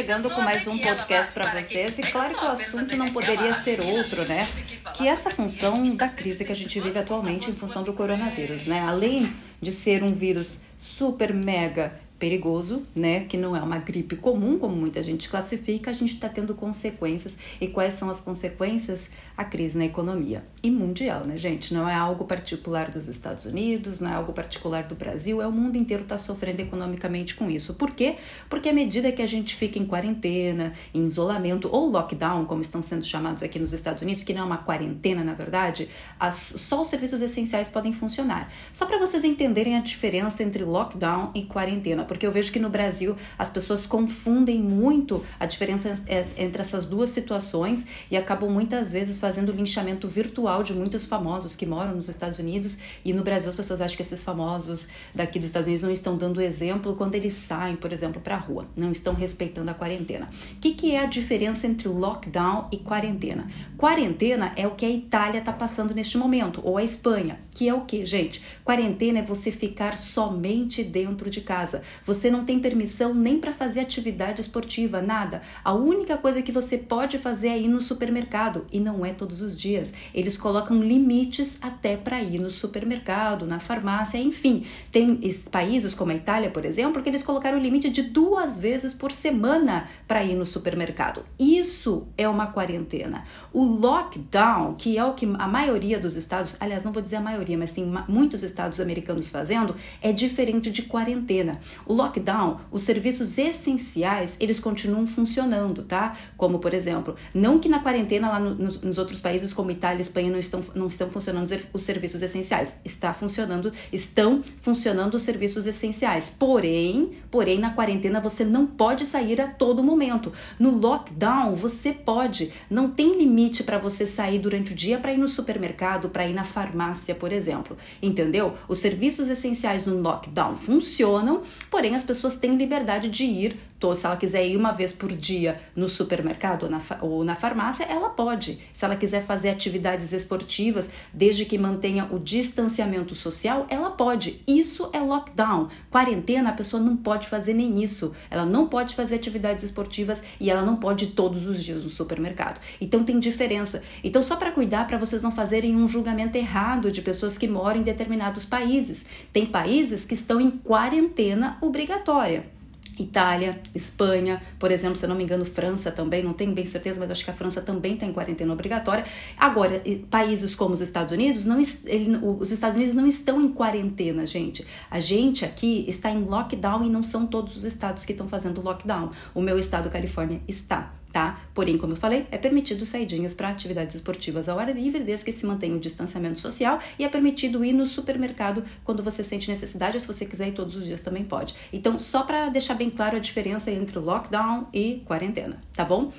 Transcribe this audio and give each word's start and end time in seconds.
chegando 0.00 0.30
com 0.30 0.40
mais 0.40 0.66
um 0.66 0.78
podcast 0.78 1.30
para 1.30 1.60
vocês 1.60 1.98
e 1.98 2.02
claro 2.02 2.32
que 2.32 2.42
o 2.42 2.48
assunto 2.48 2.96
não 2.96 3.12
poderia 3.12 3.52
ser 3.52 3.82
outro, 3.82 4.24
né? 4.24 4.48
Que 4.94 5.06
essa 5.06 5.30
função 5.30 5.94
da 5.94 6.08
crise 6.08 6.42
que 6.42 6.50
a 6.50 6.56
gente 6.56 6.80
vive 6.80 6.98
atualmente 6.98 7.50
em 7.50 7.54
função 7.54 7.82
do 7.82 7.92
coronavírus, 7.92 8.64
né? 8.64 8.80
Além 8.80 9.30
de 9.60 9.70
ser 9.70 10.02
um 10.02 10.14
vírus 10.14 10.62
super 10.78 11.34
mega 11.34 11.92
perigoso, 12.20 12.86
né? 12.94 13.24
Que 13.24 13.38
não 13.38 13.56
é 13.56 13.62
uma 13.62 13.78
gripe 13.78 14.14
comum, 14.14 14.58
como 14.58 14.76
muita 14.76 15.02
gente 15.02 15.28
classifica, 15.28 15.90
a 15.90 15.94
gente 15.94 16.14
está 16.14 16.28
tendo 16.28 16.54
consequências. 16.54 17.38
E 17.58 17.66
quais 17.66 17.94
são 17.94 18.10
as 18.10 18.20
consequências? 18.20 19.08
A 19.36 19.42
crise 19.42 19.78
na 19.78 19.86
economia. 19.86 20.44
E 20.62 20.70
mundial, 20.70 21.26
né, 21.26 21.38
gente? 21.38 21.72
Não 21.72 21.88
é 21.88 21.94
algo 21.94 22.26
particular 22.26 22.90
dos 22.90 23.08
Estados 23.08 23.46
Unidos, 23.46 23.98
não 23.98 24.10
é 24.10 24.14
algo 24.14 24.34
particular 24.34 24.82
do 24.84 24.94
Brasil, 24.94 25.40
é 25.40 25.46
o 25.46 25.52
mundo 25.52 25.76
inteiro 25.76 26.02
está 26.02 26.18
sofrendo 26.18 26.60
economicamente 26.60 27.34
com 27.34 27.50
isso. 27.50 27.72
Por 27.72 27.92
quê? 27.92 28.16
Porque 28.50 28.68
à 28.68 28.72
medida 28.72 29.10
que 29.10 29.22
a 29.22 29.26
gente 29.26 29.56
fica 29.56 29.78
em 29.78 29.86
quarentena, 29.86 30.74
em 30.92 31.06
isolamento 31.06 31.70
ou 31.72 31.88
lockdown, 31.88 32.44
como 32.44 32.60
estão 32.60 32.82
sendo 32.82 33.04
chamados 33.04 33.42
aqui 33.42 33.58
nos 33.58 33.72
Estados 33.72 34.02
Unidos, 34.02 34.22
que 34.22 34.34
não 34.34 34.42
é 34.42 34.44
uma 34.44 34.58
quarentena, 34.58 35.24
na 35.24 35.32
verdade, 35.32 35.88
as, 36.18 36.34
só 36.34 36.82
os 36.82 36.88
serviços 36.88 37.22
essenciais 37.22 37.70
podem 37.70 37.94
funcionar. 37.94 38.52
Só 38.74 38.84
para 38.84 38.98
vocês 38.98 39.24
entenderem 39.24 39.78
a 39.78 39.80
diferença 39.80 40.42
entre 40.42 40.62
lockdown 40.64 41.30
e 41.34 41.44
quarentena 41.44 42.04
porque 42.10 42.26
eu 42.26 42.32
vejo 42.32 42.50
que 42.50 42.58
no 42.58 42.68
Brasil 42.68 43.16
as 43.38 43.50
pessoas 43.50 43.86
confundem 43.86 44.60
muito 44.60 45.22
a 45.38 45.46
diferença 45.46 45.94
é, 46.08 46.26
entre 46.36 46.60
essas 46.60 46.84
duas 46.84 47.10
situações 47.10 47.86
e 48.10 48.16
acabam 48.16 48.50
muitas 48.50 48.90
vezes 48.90 49.16
fazendo 49.16 49.52
linchamento 49.52 50.08
virtual 50.08 50.64
de 50.64 50.74
muitos 50.74 51.06
famosos 51.06 51.54
que 51.54 51.64
moram 51.64 51.94
nos 51.94 52.08
Estados 52.08 52.40
Unidos 52.40 52.78
e 53.04 53.12
no 53.12 53.22
Brasil 53.22 53.48
as 53.48 53.54
pessoas 53.54 53.80
acham 53.80 53.94
que 53.96 54.02
esses 54.02 54.24
famosos 54.24 54.88
daqui 55.14 55.38
dos 55.38 55.50
Estados 55.50 55.68
Unidos 55.68 55.84
não 55.84 55.92
estão 55.92 56.16
dando 56.16 56.40
exemplo 56.40 56.96
quando 56.96 57.14
eles 57.14 57.34
saem, 57.34 57.76
por 57.76 57.92
exemplo, 57.92 58.20
para 58.20 58.34
a 58.34 58.40
rua, 58.40 58.66
não 58.74 58.90
estão 58.90 59.14
respeitando 59.14 59.70
a 59.70 59.74
quarentena. 59.74 60.28
O 60.56 60.58
que, 60.58 60.72
que 60.72 60.96
é 60.96 61.04
a 61.04 61.06
diferença 61.06 61.68
entre 61.68 61.86
lockdown 61.86 62.66
e 62.72 62.78
quarentena? 62.78 63.46
Quarentena 63.78 64.52
é 64.56 64.66
o 64.66 64.72
que 64.72 64.84
a 64.84 64.90
Itália 64.90 65.38
está 65.38 65.52
passando 65.52 65.94
neste 65.94 66.18
momento, 66.18 66.60
ou 66.64 66.76
a 66.76 66.82
Espanha, 66.82 67.38
que 67.54 67.68
é 67.68 67.74
o 67.74 67.82
que, 67.82 68.04
gente? 68.04 68.42
Quarentena 68.64 69.20
é 69.20 69.22
você 69.22 69.52
ficar 69.52 69.96
somente 69.96 70.82
dentro 70.82 71.30
de 71.30 71.40
casa. 71.40 71.82
Você 72.04 72.30
não 72.30 72.44
tem 72.44 72.58
permissão 72.58 73.14
nem 73.14 73.38
para 73.38 73.52
fazer 73.52 73.80
atividade 73.80 74.40
esportiva, 74.40 75.00
nada. 75.02 75.42
A 75.64 75.72
única 75.72 76.16
coisa 76.16 76.42
que 76.42 76.52
você 76.52 76.78
pode 76.78 77.18
fazer 77.18 77.48
é 77.48 77.58
ir 77.58 77.68
no 77.68 77.80
supermercado 77.82 78.66
e 78.72 78.80
não 78.80 79.04
é 79.04 79.12
todos 79.12 79.40
os 79.40 79.58
dias. 79.58 79.92
Eles 80.14 80.36
colocam 80.36 80.82
limites 80.82 81.58
até 81.60 81.96
para 81.96 82.22
ir 82.22 82.40
no 82.40 82.50
supermercado, 82.50 83.46
na 83.46 83.58
farmácia, 83.58 84.18
enfim. 84.18 84.64
Tem 84.90 85.20
países 85.50 85.94
como 85.94 86.12
a 86.12 86.14
Itália, 86.14 86.50
por 86.50 86.64
exemplo, 86.64 87.02
que 87.02 87.08
eles 87.08 87.22
colocaram 87.22 87.58
o 87.58 87.60
limite 87.60 87.90
de 87.90 88.02
duas 88.02 88.58
vezes 88.58 88.94
por 88.94 89.12
semana 89.12 89.88
para 90.06 90.24
ir 90.24 90.34
no 90.34 90.46
supermercado. 90.46 91.24
Isso 91.38 92.06
é 92.16 92.28
uma 92.28 92.46
quarentena. 92.48 93.24
O 93.52 93.64
lockdown, 93.64 94.74
que 94.74 94.96
é 94.96 95.04
o 95.04 95.14
que 95.14 95.26
a 95.38 95.48
maioria 95.48 95.98
dos 95.98 96.16
estados, 96.16 96.56
aliás, 96.60 96.84
não 96.84 96.92
vou 96.92 97.02
dizer 97.02 97.16
a 97.16 97.20
maioria, 97.20 97.58
mas 97.58 97.72
tem 97.72 97.84
muitos 98.08 98.42
estados 98.42 98.80
americanos 98.80 99.28
fazendo, 99.28 99.74
é 100.00 100.12
diferente 100.12 100.70
de 100.70 100.82
quarentena. 100.82 101.60
O 101.90 101.92
lockdown, 101.92 102.60
os 102.70 102.82
serviços 102.82 103.36
essenciais, 103.36 104.36
eles 104.38 104.60
continuam 104.60 105.04
funcionando, 105.08 105.82
tá? 105.82 106.16
Como, 106.36 106.60
por 106.60 106.72
exemplo, 106.72 107.16
não 107.34 107.58
que 107.58 107.68
na 107.68 107.80
quarentena 107.80 108.28
lá 108.28 108.38
no, 108.38 108.54
nos, 108.54 108.80
nos, 108.80 108.96
outros 108.96 109.18
países 109.18 109.52
como 109.52 109.72
Itália 109.72 109.98
e 109.98 110.02
Espanha 110.02 110.30
não 110.30 110.38
estão, 110.38 110.62
não 110.72 110.86
estão 110.86 111.10
funcionando 111.10 111.52
os 111.72 111.82
serviços 111.82 112.22
essenciais. 112.22 112.76
Está 112.84 113.12
funcionando, 113.12 113.72
estão 113.92 114.40
funcionando 114.60 115.14
os 115.14 115.24
serviços 115.24 115.66
essenciais. 115.66 116.30
Porém, 116.38 117.10
porém, 117.28 117.58
na 117.58 117.70
quarentena 117.70 118.20
você 118.20 118.44
não 118.44 118.68
pode 118.68 119.04
sair 119.04 119.40
a 119.40 119.48
todo 119.48 119.82
momento. 119.82 120.32
No 120.60 120.70
lockdown, 120.70 121.56
você 121.56 121.92
pode. 121.92 122.52
Não 122.70 122.88
tem 122.88 123.18
limite 123.18 123.64
para 123.64 123.78
você 123.78 124.06
sair 124.06 124.38
durante 124.38 124.70
o 124.70 124.76
dia 124.76 124.98
para 124.98 125.12
ir 125.12 125.18
no 125.18 125.26
supermercado, 125.26 126.08
para 126.08 126.24
ir 126.24 126.34
na 126.34 126.44
farmácia, 126.44 127.16
por 127.16 127.32
exemplo. 127.32 127.76
Entendeu? 128.00 128.54
Os 128.68 128.78
serviços 128.78 129.26
essenciais 129.26 129.84
no 129.84 130.00
lockdown 130.00 130.56
funcionam, 130.56 131.42
porém, 131.68 131.79
Porém, 131.80 131.96
as 131.96 132.04
pessoas 132.04 132.34
têm 132.34 132.56
liberdade 132.56 133.08
de 133.08 133.24
ir, 133.24 133.58
se 133.94 134.04
ela 134.04 134.16
quiser 134.16 134.46
ir 134.46 134.58
uma 134.58 134.72
vez 134.72 134.92
por 134.92 135.10
dia 135.10 135.58
no 135.74 135.88
supermercado 135.88 136.64
ou 136.64 136.70
na, 136.70 136.82
ou 137.00 137.24
na 137.24 137.34
farmácia, 137.34 137.84
ela 137.84 138.10
pode. 138.10 138.58
Se 138.74 138.84
ela 138.84 138.94
quiser 138.94 139.22
fazer 139.22 139.48
atividades 139.48 140.12
esportivas, 140.12 140.90
desde 141.14 141.46
que 141.46 141.56
mantenha 141.56 142.06
o 142.10 142.18
distanciamento 142.18 143.14
social, 143.14 143.66
ela 143.70 143.90
pode. 143.90 144.42
Isso 144.46 144.90
é 144.92 145.00
lockdown. 145.00 145.68
Quarentena, 145.90 146.50
a 146.50 146.52
pessoa 146.52 146.82
não 146.82 146.94
pode 146.94 147.26
fazer 147.26 147.54
nem 147.54 147.82
isso. 147.82 148.14
Ela 148.30 148.44
não 148.44 148.68
pode 148.68 148.94
fazer 148.94 149.14
atividades 149.14 149.64
esportivas 149.64 150.22
e 150.38 150.50
ela 150.50 150.60
não 150.60 150.76
pode 150.76 151.06
ir 151.06 151.12
todos 151.12 151.46
os 151.46 151.64
dias 151.64 151.82
no 151.82 151.90
supermercado. 151.90 152.60
Então 152.78 153.02
tem 153.02 153.18
diferença. 153.18 153.82
Então, 154.04 154.22
só 154.22 154.36
para 154.36 154.52
cuidar, 154.52 154.86
para 154.86 154.98
vocês 154.98 155.22
não 155.22 155.32
fazerem 155.32 155.74
um 155.74 155.88
julgamento 155.88 156.36
errado 156.36 156.92
de 156.92 157.00
pessoas 157.00 157.38
que 157.38 157.48
moram 157.48 157.80
em 157.80 157.82
determinados 157.82 158.44
países. 158.44 159.06
Tem 159.32 159.46
países 159.46 160.04
que 160.04 160.12
estão 160.12 160.38
em 160.38 160.50
quarentena 160.50 161.56
obrigatória. 161.60 162.60
Itália, 162.98 163.60
Espanha, 163.74 164.42
por 164.58 164.70
exemplo, 164.70 164.96
se 164.96 165.04
eu 165.04 165.08
não 165.08 165.16
me 165.16 165.24
engano, 165.24 165.44
França 165.44 165.90
também, 165.90 166.22
não 166.22 166.32
tenho 166.32 166.52
bem 166.52 166.66
certeza, 166.66 167.00
mas 167.00 167.10
acho 167.10 167.24
que 167.24 167.30
a 167.30 167.34
França 167.34 167.62
também 167.62 167.94
está 167.94 168.04
em 168.04 168.12
quarentena 168.12 168.52
obrigatória. 168.52 169.04
Agora, 169.38 169.82
países 170.10 170.54
como 170.54 170.74
os 170.74 170.80
Estados 170.80 171.12
Unidos, 171.12 171.46
não, 171.46 171.58
ele, 171.86 172.18
os 172.22 172.52
Estados 172.52 172.76
Unidos 172.76 172.94
não 172.94 173.06
estão 173.06 173.40
em 173.40 173.48
quarentena, 173.48 174.26
gente. 174.26 174.66
A 174.90 175.00
gente 175.00 175.44
aqui 175.44 175.84
está 175.88 176.10
em 176.10 176.24
lockdown 176.24 176.84
e 176.84 176.90
não 176.90 177.02
são 177.02 177.26
todos 177.26 177.56
os 177.56 177.64
estados 177.64 178.04
que 178.04 178.12
estão 178.12 178.28
fazendo 178.28 178.62
lockdown. 178.62 179.10
O 179.34 179.40
meu 179.40 179.58
estado, 179.58 179.88
Califórnia, 179.88 180.42
está 180.46 180.99
tá? 181.12 181.40
Porém, 181.54 181.76
como 181.76 181.92
eu 181.92 181.96
falei, 181.96 182.26
é 182.30 182.38
permitido 182.38 182.84
saidinhas 182.86 183.34
para 183.34 183.48
atividades 183.48 183.94
esportivas 183.94 184.48
ao 184.48 184.58
ar 184.58 184.74
livre, 184.74 185.02
desde 185.02 185.24
que 185.24 185.32
se 185.32 185.44
mantenha 185.44 185.74
o 185.74 185.80
distanciamento 185.80 186.38
social 186.38 186.78
e 186.98 187.04
é 187.04 187.08
permitido 187.08 187.64
ir 187.64 187.72
no 187.72 187.86
supermercado 187.86 188.64
quando 188.84 189.02
você 189.02 189.22
sente 189.22 189.48
necessidade, 189.48 189.96
ou 189.96 190.00
se 190.00 190.06
você 190.06 190.24
quiser 190.24 190.48
ir 190.48 190.52
todos 190.52 190.76
os 190.76 190.84
dias 190.84 191.00
também 191.00 191.24
pode. 191.24 191.54
Então, 191.72 191.98
só 191.98 192.22
para 192.22 192.48
deixar 192.48 192.74
bem 192.74 192.90
claro 192.90 193.16
a 193.16 193.20
diferença 193.20 193.70
entre 193.70 193.98
lockdown 193.98 194.68
e 194.72 195.02
quarentena, 195.04 195.60
tá 195.74 195.84
bom? 195.84 196.12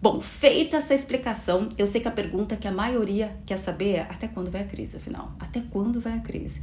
Bom, 0.00 0.20
feita 0.20 0.78
essa 0.78 0.94
explicação, 0.94 1.68
eu 1.78 1.86
sei 1.86 2.00
que 2.00 2.08
a 2.08 2.10
pergunta 2.10 2.56
que 2.56 2.66
a 2.66 2.72
maioria 2.72 3.36
quer 3.46 3.56
saber 3.56 3.92
é 3.92 4.00
até 4.00 4.26
quando 4.26 4.50
vai 4.50 4.62
a 4.62 4.66
crise, 4.66 4.96
afinal? 4.96 5.32
Até 5.38 5.62
quando 5.70 6.00
vai 6.00 6.14
a 6.14 6.20
crise? 6.20 6.60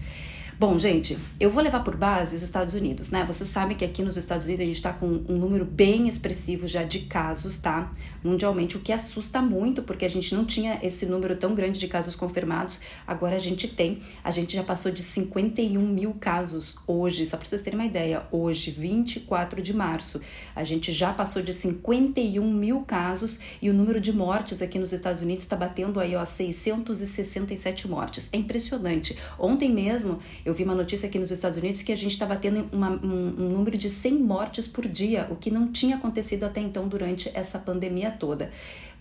Bom, 0.60 0.78
gente, 0.78 1.18
eu 1.40 1.50
vou 1.50 1.64
levar 1.64 1.86
por 1.86 1.96
base 1.96 2.36
os 2.36 2.42
Estados 2.42 2.74
Unidos, 2.74 3.10
né? 3.10 3.24
Você 3.26 3.46
sabe 3.46 3.76
que 3.76 3.86
aqui 3.86 4.04
nos 4.04 4.18
Estados 4.18 4.46
Unidos 4.46 4.62
a 4.62 4.66
gente 4.66 4.76
está 4.76 4.92
com 4.92 5.08
um 5.08 5.38
número 5.38 5.64
bem 5.64 6.10
expressivo 6.10 6.68
já 6.68 6.84
de 6.84 7.00
casos, 7.06 7.56
tá? 7.56 7.94
Mundialmente, 8.22 8.76
o 8.76 8.82
que 8.82 8.92
assusta 8.92 9.42
muito, 9.42 9.82
porque 9.82 10.04
a 10.04 10.10
gente 10.10 10.36
não 10.36 10.44
tinha 10.44 10.78
esse 10.84 11.06
número 11.06 11.38
tão 11.38 11.56
grande 11.56 11.80
de 11.80 11.88
casos 11.88 12.14
confirmados, 12.14 12.82
agora 13.08 13.38
a 13.38 13.40
gente 13.40 13.70
tem. 13.70 14.02
A 14.22 14.32
gente 14.32 14.54
já 14.54 14.62
passou 14.62 14.92
de 14.92 15.02
51 15.02 15.80
mil 15.80 16.14
casos 16.16 16.76
hoje, 16.86 17.26
só 17.26 17.38
para 17.38 17.48
vocês 17.48 17.62
terem 17.62 17.80
uma 17.80 17.86
ideia, 17.86 18.24
hoje, 18.30 18.70
24 18.70 19.62
de 19.62 19.74
março, 19.74 20.20
a 20.54 20.66
gente 20.66 20.92
já 20.92 21.14
passou 21.14 21.42
de 21.42 21.54
51 21.54 22.46
mil 22.52 22.82
casos 22.82 23.40
e 23.62 23.70
o 23.70 23.74
número 23.74 24.02
de 24.02 24.12
mortes 24.12 24.62
aqui 24.62 24.78
nos 24.78 24.92
Estados 24.92 25.22
Unidos 25.22 25.46
está 25.46 25.56
batendo 25.56 26.02
aí, 26.02 26.18
ó, 26.18 26.26
667 26.26 27.88
mortes. 27.88 28.28
É 28.34 28.38
impressionante. 28.38 29.18
Ontem 29.40 29.72
mesmo, 29.72 30.20
eu 30.49 30.49
vi 30.54 30.64
uma 30.64 30.76
notícia 30.76 31.08
aqui 31.08 31.20
nos 31.20 31.32
Estados 31.32 31.58
Unidos 31.58 31.82
que 31.82 31.92
a 31.92 31.96
gente 31.96 32.12
estava 32.12 32.36
tendo 32.36 32.68
uma, 32.72 32.90
um, 32.90 33.36
um 33.38 33.50
número 33.50 33.78
de 33.78 33.90
100 33.90 34.20
mortes 34.20 34.68
por 34.68 34.88
dia, 34.88 35.28
o 35.30 35.36
que 35.36 35.52
não 35.52 35.72
tinha 35.72 35.96
acontecido 35.96 36.44
até 36.44 36.62
então 36.62 36.88
durante 36.88 37.30
essa 37.34 37.60
pandemia 37.60 38.12
toda. 38.12 38.52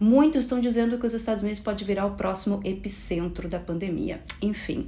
Muitos 0.01 0.45
estão 0.45 0.61
dizendo 0.61 0.99
que 0.99 1.07
os 1.07 1.15
Estados 1.15 1.43
Unidos 1.43 1.61
pode 1.61 1.85
virar 1.85 2.07
o 2.07 2.13
próximo 2.13 2.61
epicentro 2.65 3.49
da 3.49 3.59
pandemia. 3.59 4.23
Enfim, 4.41 4.87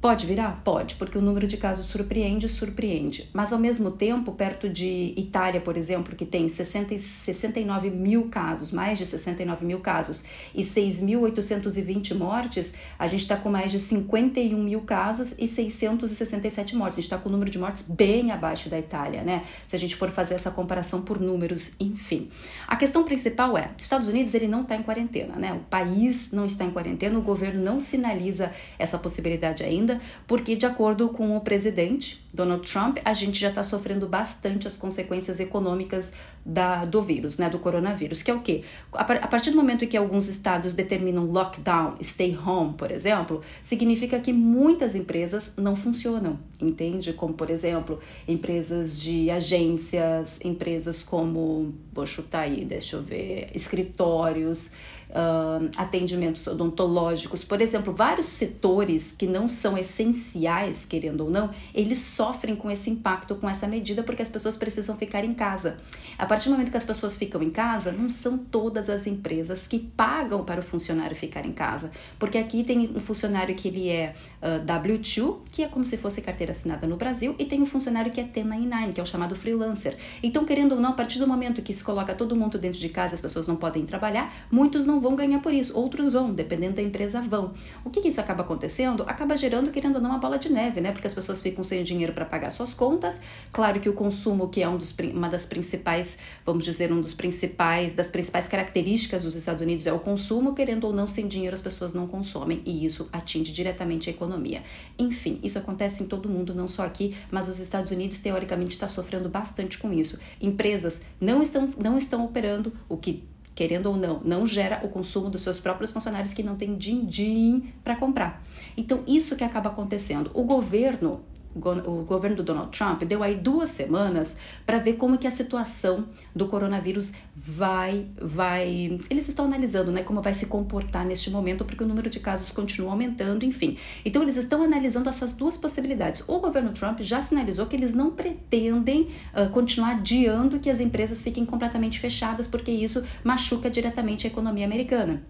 Pode 0.00 0.26
virar? 0.26 0.62
Pode, 0.64 0.94
porque 0.94 1.18
o 1.18 1.20
número 1.20 1.46
de 1.46 1.58
casos 1.58 1.84
surpreende, 1.84 2.48
surpreende. 2.48 3.28
Mas 3.34 3.52
ao 3.52 3.58
mesmo 3.58 3.90
tempo, 3.90 4.32
perto 4.32 4.66
de 4.66 5.12
Itália, 5.14 5.60
por 5.60 5.76
exemplo, 5.76 6.16
que 6.16 6.24
tem 6.24 6.48
60, 6.48 6.96
69 6.96 7.90
mil 7.90 8.30
casos, 8.30 8.72
mais 8.72 8.96
de 8.96 9.04
69 9.04 9.66
mil 9.66 9.80
casos 9.80 10.24
e 10.54 10.62
6.820 10.62 12.14
mortes, 12.14 12.72
a 12.98 13.06
gente 13.06 13.20
está 13.20 13.36
com 13.36 13.50
mais 13.50 13.70
de 13.70 13.78
51 13.78 14.56
mil 14.56 14.80
casos 14.80 15.34
e 15.38 15.46
667 15.46 16.74
mortes. 16.74 16.96
A 16.96 17.00
gente 17.02 17.04
está 17.04 17.18
com 17.18 17.28
o 17.28 17.32
número 17.32 17.50
de 17.50 17.58
mortes 17.58 17.82
bem 17.82 18.32
abaixo 18.32 18.70
da 18.70 18.78
Itália, 18.78 19.22
né? 19.22 19.42
Se 19.66 19.76
a 19.76 19.78
gente 19.78 19.94
for 19.96 20.08
fazer 20.08 20.32
essa 20.32 20.50
comparação 20.50 21.02
por 21.02 21.20
números, 21.20 21.72
enfim. 21.78 22.30
A 22.66 22.74
questão 22.74 23.04
principal 23.04 23.58
é, 23.58 23.70
Estados 23.76 24.08
Unidos 24.08 24.32
ele 24.32 24.48
não 24.48 24.62
está 24.62 24.74
em 24.76 24.82
quarentena, 24.82 25.36
né? 25.36 25.52
O 25.52 25.60
país 25.68 26.32
não 26.32 26.46
está 26.46 26.64
em 26.64 26.70
quarentena, 26.70 27.18
o 27.18 27.22
governo 27.22 27.62
não 27.62 27.78
sinaliza 27.78 28.50
essa 28.78 28.96
possibilidade 28.96 29.62
ainda 29.62 29.89
ainda, 29.90 30.00
porque, 30.26 30.56
de 30.56 30.66
acordo 30.66 31.08
com 31.08 31.36
o 31.36 31.40
presidente 31.40 32.24
Donald 32.32 32.70
Trump, 32.70 32.98
a 33.04 33.12
gente 33.12 33.40
já 33.40 33.48
está 33.48 33.64
sofrendo 33.64 34.06
bastante 34.06 34.66
as 34.66 34.76
consequências 34.76 35.40
econômicas 35.40 36.12
da, 36.44 36.84
do 36.84 37.02
vírus, 37.02 37.36
né, 37.36 37.50
do 37.50 37.58
coronavírus, 37.58 38.22
que 38.22 38.30
é 38.30 38.34
o 38.34 38.40
quê? 38.40 38.62
A, 38.92 39.02
a 39.02 39.26
partir 39.26 39.50
do 39.50 39.56
momento 39.56 39.86
que 39.86 39.96
alguns 39.96 40.28
estados 40.28 40.72
determinam 40.72 41.24
lockdown, 41.24 41.96
stay 42.00 42.36
home, 42.36 42.74
por 42.74 42.90
exemplo, 42.90 43.42
significa 43.62 44.18
que 44.20 44.32
muitas 44.32 44.94
empresas 44.94 45.54
não 45.56 45.74
funcionam. 45.74 46.38
entende? 46.60 47.12
Como, 47.12 47.34
por 47.34 47.50
exemplo, 47.50 47.98
empresas 48.28 49.00
de 49.00 49.30
agências, 49.30 50.40
empresas 50.44 51.02
como, 51.02 51.74
vou 51.92 52.06
chutar 52.06 52.42
aí, 52.42 52.64
deixa 52.64 52.96
eu 52.96 53.02
ver, 53.02 53.50
escritórios, 53.54 54.72
uh, 55.10 55.70
atendimentos 55.76 56.46
odontológicos, 56.46 57.44
por 57.44 57.60
exemplo, 57.60 57.92
vários 57.92 58.26
setores 58.26 59.12
que 59.12 59.26
não 59.26 59.48
são 59.48 59.76
essenciais, 59.76 60.84
querendo 60.84 61.22
ou 61.22 61.30
não, 61.30 61.50
eles 61.74 61.98
sofrem 61.98 62.56
com 62.56 62.70
esse 62.70 62.90
impacto, 62.90 63.34
com 63.34 63.48
essa 63.48 63.66
medida, 63.66 64.02
porque 64.02 64.22
as 64.22 64.28
pessoas 64.28 64.56
precisam 64.56 64.96
ficar 64.96 65.24
em 65.24 65.34
casa. 65.34 65.78
A 66.18 66.26
partir 66.26 66.48
do 66.48 66.52
momento 66.52 66.70
que 66.70 66.76
as 66.76 66.84
pessoas 66.84 67.16
ficam 67.16 67.42
em 67.42 67.50
casa, 67.50 67.92
não 67.92 68.08
são 68.08 68.38
todas 68.38 68.88
as 68.88 69.06
empresas 69.06 69.66
que 69.66 69.78
pagam 69.78 70.44
para 70.44 70.60
o 70.60 70.62
funcionário 70.62 71.16
ficar 71.16 71.44
em 71.46 71.52
casa, 71.52 71.90
porque 72.18 72.38
aqui 72.38 72.62
tem 72.62 72.90
um 72.94 73.00
funcionário 73.00 73.54
que 73.54 73.68
ele 73.68 73.88
é 73.88 74.14
uh, 74.42 74.64
W2, 74.64 75.38
que 75.50 75.62
é 75.62 75.68
como 75.68 75.84
se 75.84 75.96
fosse 75.96 76.20
carteira 76.20 76.52
assinada 76.52 76.86
no 76.86 76.96
Brasil, 76.96 77.34
e 77.38 77.44
tem 77.44 77.60
um 77.60 77.66
funcionário 77.66 78.12
que 78.12 78.20
é 78.20 78.24
1099, 78.24 78.92
que 78.92 79.00
é 79.00 79.02
o 79.02 79.06
chamado 79.06 79.34
freelancer. 79.34 79.96
Então, 80.22 80.44
querendo 80.44 80.72
ou 80.72 80.80
não, 80.80 80.90
a 80.90 80.94
partir 80.94 81.18
do 81.18 81.26
momento 81.26 81.62
que 81.62 81.72
se 81.72 81.82
coloca 81.82 82.14
todo 82.14 82.36
mundo 82.36 82.58
dentro 82.58 82.78
de 82.78 82.88
casa, 82.88 83.14
as 83.14 83.20
pessoas 83.20 83.46
não 83.46 83.56
podem 83.56 83.84
trabalhar, 83.84 84.32
muitos 84.50 84.84
não 84.84 84.99
vão 85.00 85.16
ganhar 85.16 85.40
por 85.40 85.52
isso, 85.52 85.76
outros 85.78 86.08
vão, 86.08 86.32
dependendo 86.32 86.74
da 86.74 86.82
empresa 86.82 87.20
vão. 87.20 87.52
O 87.84 87.90
que, 87.90 88.00
que 88.00 88.08
isso 88.08 88.20
acaba 88.20 88.42
acontecendo? 88.42 89.02
Acaba 89.06 89.36
gerando, 89.36 89.70
querendo 89.70 89.96
ou 89.96 90.00
não, 90.00 90.10
uma 90.10 90.18
bola 90.18 90.38
de 90.38 90.52
neve, 90.52 90.80
né? 90.80 90.92
Porque 90.92 91.06
as 91.06 91.14
pessoas 91.14 91.40
ficam 91.40 91.64
sem 91.64 91.82
dinheiro 91.82 92.12
para 92.12 92.24
pagar 92.24 92.50
suas 92.50 92.74
contas. 92.74 93.20
Claro 93.52 93.80
que 93.80 93.88
o 93.88 93.92
consumo, 93.92 94.48
que 94.48 94.62
é 94.62 94.68
um 94.68 94.76
dos, 94.76 94.94
uma 95.12 95.28
das 95.28 95.46
principais, 95.46 96.18
vamos 96.44 96.64
dizer, 96.64 96.92
um 96.92 97.00
dos 97.00 97.14
principais, 97.14 97.92
das 97.92 98.10
principais 98.10 98.46
características 98.46 99.24
dos 99.24 99.34
Estados 99.34 99.62
Unidos 99.62 99.86
é 99.86 99.92
o 99.92 99.98
consumo, 99.98 100.54
querendo 100.54 100.84
ou 100.84 100.92
não, 100.92 101.06
sem 101.06 101.26
dinheiro 101.26 101.54
as 101.54 101.60
pessoas 101.60 101.94
não 101.94 102.06
consomem 102.06 102.62
e 102.64 102.84
isso 102.84 103.08
atinge 103.12 103.52
diretamente 103.52 104.08
a 104.08 104.12
economia. 104.12 104.62
Enfim, 104.98 105.38
isso 105.42 105.58
acontece 105.58 106.02
em 106.02 106.06
todo 106.06 106.28
mundo, 106.28 106.54
não 106.54 106.68
só 106.68 106.84
aqui, 106.84 107.16
mas 107.30 107.48
os 107.48 107.58
Estados 107.58 107.90
Unidos 107.90 108.18
teoricamente 108.18 108.72
está 108.72 108.86
sofrendo 108.86 109.28
bastante 109.28 109.78
com 109.78 109.92
isso. 109.92 110.18
Empresas 110.40 111.00
não 111.20 111.42
estão, 111.42 111.68
não 111.78 111.96
estão 111.96 112.24
operando, 112.24 112.72
o 112.88 112.96
que 112.96 113.24
querendo 113.54 113.86
ou 113.86 113.96
não, 113.96 114.20
não 114.24 114.46
gera 114.46 114.80
o 114.84 114.88
consumo 114.88 115.28
dos 115.28 115.42
seus 115.42 115.60
próprios 115.60 115.90
funcionários 115.90 116.32
que 116.32 116.42
não 116.42 116.56
têm 116.56 116.76
din-din 116.76 117.72
para 117.84 117.96
comprar. 117.96 118.42
Então, 118.76 119.02
isso 119.06 119.36
que 119.36 119.44
acaba 119.44 119.68
acontecendo. 119.68 120.30
O 120.34 120.44
governo 120.44 121.20
o 121.54 122.04
governo 122.04 122.36
do 122.36 122.42
Donald 122.42 122.76
Trump 122.76 123.02
deu 123.02 123.22
aí 123.22 123.34
duas 123.34 123.70
semanas 123.70 124.36
para 124.64 124.78
ver 124.78 124.94
como 124.94 125.18
que 125.18 125.26
a 125.26 125.30
situação 125.30 126.06
do 126.34 126.46
coronavírus 126.46 127.12
vai 127.34 128.06
vai 128.20 129.00
eles 129.10 129.28
estão 129.28 129.46
analisando 129.46 129.90
né 129.90 130.02
como 130.02 130.22
vai 130.22 130.32
se 130.32 130.46
comportar 130.46 131.04
neste 131.04 131.30
momento 131.30 131.64
porque 131.64 131.82
o 131.82 131.86
número 131.86 132.08
de 132.08 132.20
casos 132.20 132.52
continua 132.52 132.92
aumentando 132.92 133.44
enfim. 133.44 133.76
Então 134.04 134.22
eles 134.22 134.36
estão 134.36 134.62
analisando 134.62 135.08
essas 135.08 135.32
duas 135.32 135.56
possibilidades. 135.56 136.22
O 136.28 136.38
governo 136.38 136.72
Trump 136.72 137.00
já 137.00 137.20
sinalizou 137.20 137.66
que 137.66 137.74
eles 137.74 137.92
não 137.92 138.10
pretendem 138.10 139.08
uh, 139.34 139.50
continuar 139.50 139.96
adiando 139.96 140.58
que 140.58 140.70
as 140.70 140.80
empresas 140.80 141.22
fiquem 141.22 141.44
completamente 141.44 141.98
fechadas 141.98 142.46
porque 142.46 142.70
isso 142.70 143.04
machuca 143.24 143.68
diretamente 143.68 144.26
a 144.26 144.30
economia 144.30 144.64
americana 144.64 145.22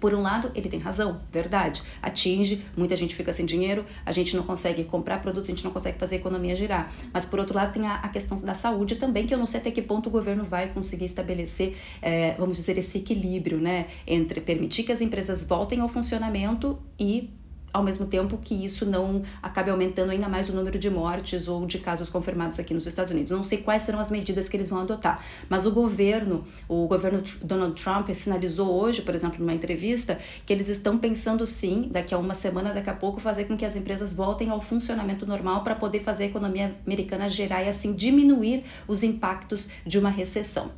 por 0.00 0.14
um 0.14 0.22
lado, 0.22 0.50
ele 0.54 0.68
tem 0.68 0.80
razão, 0.80 1.20
verdade. 1.30 1.82
Atinge, 2.00 2.64
muita 2.76 2.96
gente 2.96 3.14
fica 3.14 3.32
sem 3.32 3.44
dinheiro, 3.44 3.84
a 4.04 4.12
gente 4.12 4.34
não 4.34 4.42
consegue 4.42 4.82
comprar 4.84 5.20
produtos, 5.20 5.50
a 5.50 5.52
gente 5.52 5.62
não 5.64 5.70
consegue 5.70 5.98
fazer 5.98 6.16
a 6.16 6.18
economia 6.18 6.56
girar. 6.56 6.90
Mas 7.12 7.26
por 7.26 7.38
outro 7.38 7.54
lado, 7.54 7.72
tem 7.72 7.86
a, 7.86 7.96
a 7.96 8.08
questão 8.08 8.36
da 8.38 8.54
saúde 8.54 8.96
também, 8.96 9.26
que 9.26 9.34
eu 9.34 9.38
não 9.38 9.46
sei 9.46 9.60
até 9.60 9.70
que 9.70 9.82
ponto 9.82 10.08
o 10.08 10.10
governo 10.10 10.42
vai 10.42 10.68
conseguir 10.68 11.04
estabelecer, 11.04 11.76
é, 12.00 12.34
vamos 12.38 12.56
dizer, 12.56 12.78
esse 12.78 12.98
equilíbrio, 12.98 13.58
né? 13.58 13.86
Entre 14.06 14.40
permitir 14.40 14.84
que 14.84 14.92
as 14.92 15.02
empresas 15.02 15.44
voltem 15.44 15.80
ao 15.80 15.88
funcionamento 15.88 16.78
e 16.98 17.30
ao 17.72 17.82
mesmo 17.82 18.06
tempo 18.06 18.38
que 18.38 18.54
isso 18.54 18.84
não 18.84 19.22
acabe 19.42 19.70
aumentando 19.70 20.10
ainda 20.10 20.28
mais 20.28 20.48
o 20.48 20.52
número 20.52 20.78
de 20.78 20.90
mortes 20.90 21.48
ou 21.48 21.66
de 21.66 21.78
casos 21.78 22.08
confirmados 22.08 22.58
aqui 22.58 22.74
nos 22.74 22.86
Estados 22.86 23.12
Unidos. 23.12 23.30
Não 23.30 23.44
sei 23.44 23.58
quais 23.58 23.82
serão 23.82 24.00
as 24.00 24.10
medidas 24.10 24.48
que 24.48 24.56
eles 24.56 24.68
vão 24.68 24.80
adotar, 24.80 25.24
mas 25.48 25.66
o 25.66 25.70
governo, 25.70 26.44
o 26.68 26.86
governo 26.86 27.22
Donald 27.42 27.80
Trump 27.80 28.10
sinalizou 28.10 28.68
hoje, 28.68 29.02
por 29.02 29.14
exemplo, 29.14 29.38
numa 29.38 29.54
entrevista, 29.54 30.18
que 30.44 30.52
eles 30.52 30.68
estão 30.68 30.98
pensando 30.98 31.46
sim, 31.46 31.88
daqui 31.90 32.14
a 32.14 32.18
uma 32.18 32.34
semana, 32.34 32.72
daqui 32.72 32.90
a 32.90 32.94
pouco, 32.94 33.20
fazer 33.20 33.44
com 33.44 33.56
que 33.56 33.64
as 33.64 33.76
empresas 33.76 34.14
voltem 34.14 34.50
ao 34.50 34.60
funcionamento 34.60 35.26
normal 35.26 35.62
para 35.62 35.74
poder 35.74 36.00
fazer 36.00 36.24
a 36.24 36.26
economia 36.26 36.76
americana 36.86 37.28
gerar 37.28 37.62
e 37.62 37.68
assim 37.68 37.94
diminuir 37.94 38.64
os 38.86 39.02
impactos 39.02 39.68
de 39.86 39.98
uma 39.98 40.10
recessão 40.10 40.70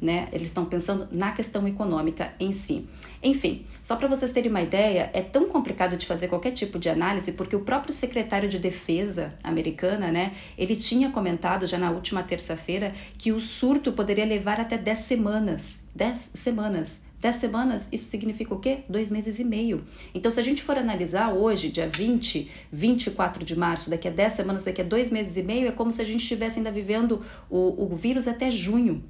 né? 0.00 0.28
Eles 0.32 0.48
estão 0.48 0.64
pensando 0.64 1.08
na 1.10 1.32
questão 1.32 1.66
econômica 1.66 2.32
em 2.38 2.52
si. 2.52 2.86
Enfim, 3.22 3.64
só 3.82 3.96
para 3.96 4.08
vocês 4.08 4.30
terem 4.30 4.50
uma 4.50 4.62
ideia, 4.62 5.10
é 5.12 5.22
tão 5.22 5.48
complicado 5.48 5.96
de 5.96 6.06
fazer 6.06 6.28
qualquer 6.28 6.52
tipo 6.52 6.78
de 6.78 6.88
análise 6.88 7.32
porque 7.32 7.56
o 7.56 7.60
próprio 7.60 7.92
secretário 7.92 8.48
de 8.48 8.58
defesa 8.58 9.34
americana, 9.42 10.10
né, 10.10 10.32
ele 10.56 10.76
tinha 10.76 11.10
comentado 11.10 11.66
já 11.66 11.78
na 11.78 11.90
última 11.90 12.22
terça-feira 12.22 12.92
que 13.16 13.32
o 13.32 13.40
surto 13.40 13.92
poderia 13.92 14.24
levar 14.24 14.60
até 14.60 14.78
10 14.78 14.98
semanas. 14.98 15.82
10 15.94 16.30
semanas. 16.34 17.00
10 17.20 17.34
semanas, 17.34 17.88
isso 17.90 18.08
significa 18.08 18.54
o 18.54 18.60
quê? 18.60 18.84
Dois 18.88 19.10
meses 19.10 19.40
e 19.40 19.44
meio. 19.44 19.84
Então, 20.14 20.30
se 20.30 20.38
a 20.38 20.42
gente 20.42 20.62
for 20.62 20.78
analisar 20.78 21.32
hoje, 21.32 21.68
dia 21.68 21.88
20, 21.88 22.48
24 22.70 23.44
de 23.44 23.58
março, 23.58 23.90
daqui 23.90 24.06
a 24.06 24.10
10 24.10 24.32
semanas, 24.34 24.64
daqui 24.64 24.80
a 24.80 24.84
dois 24.84 25.10
meses 25.10 25.36
e 25.36 25.42
meio, 25.42 25.66
é 25.66 25.72
como 25.72 25.90
se 25.90 26.00
a 26.00 26.04
gente 26.04 26.20
estivesse 26.20 26.58
ainda 26.58 26.70
vivendo 26.70 27.20
o, 27.50 27.92
o 27.92 27.96
vírus 27.96 28.28
até 28.28 28.50
junho 28.50 29.02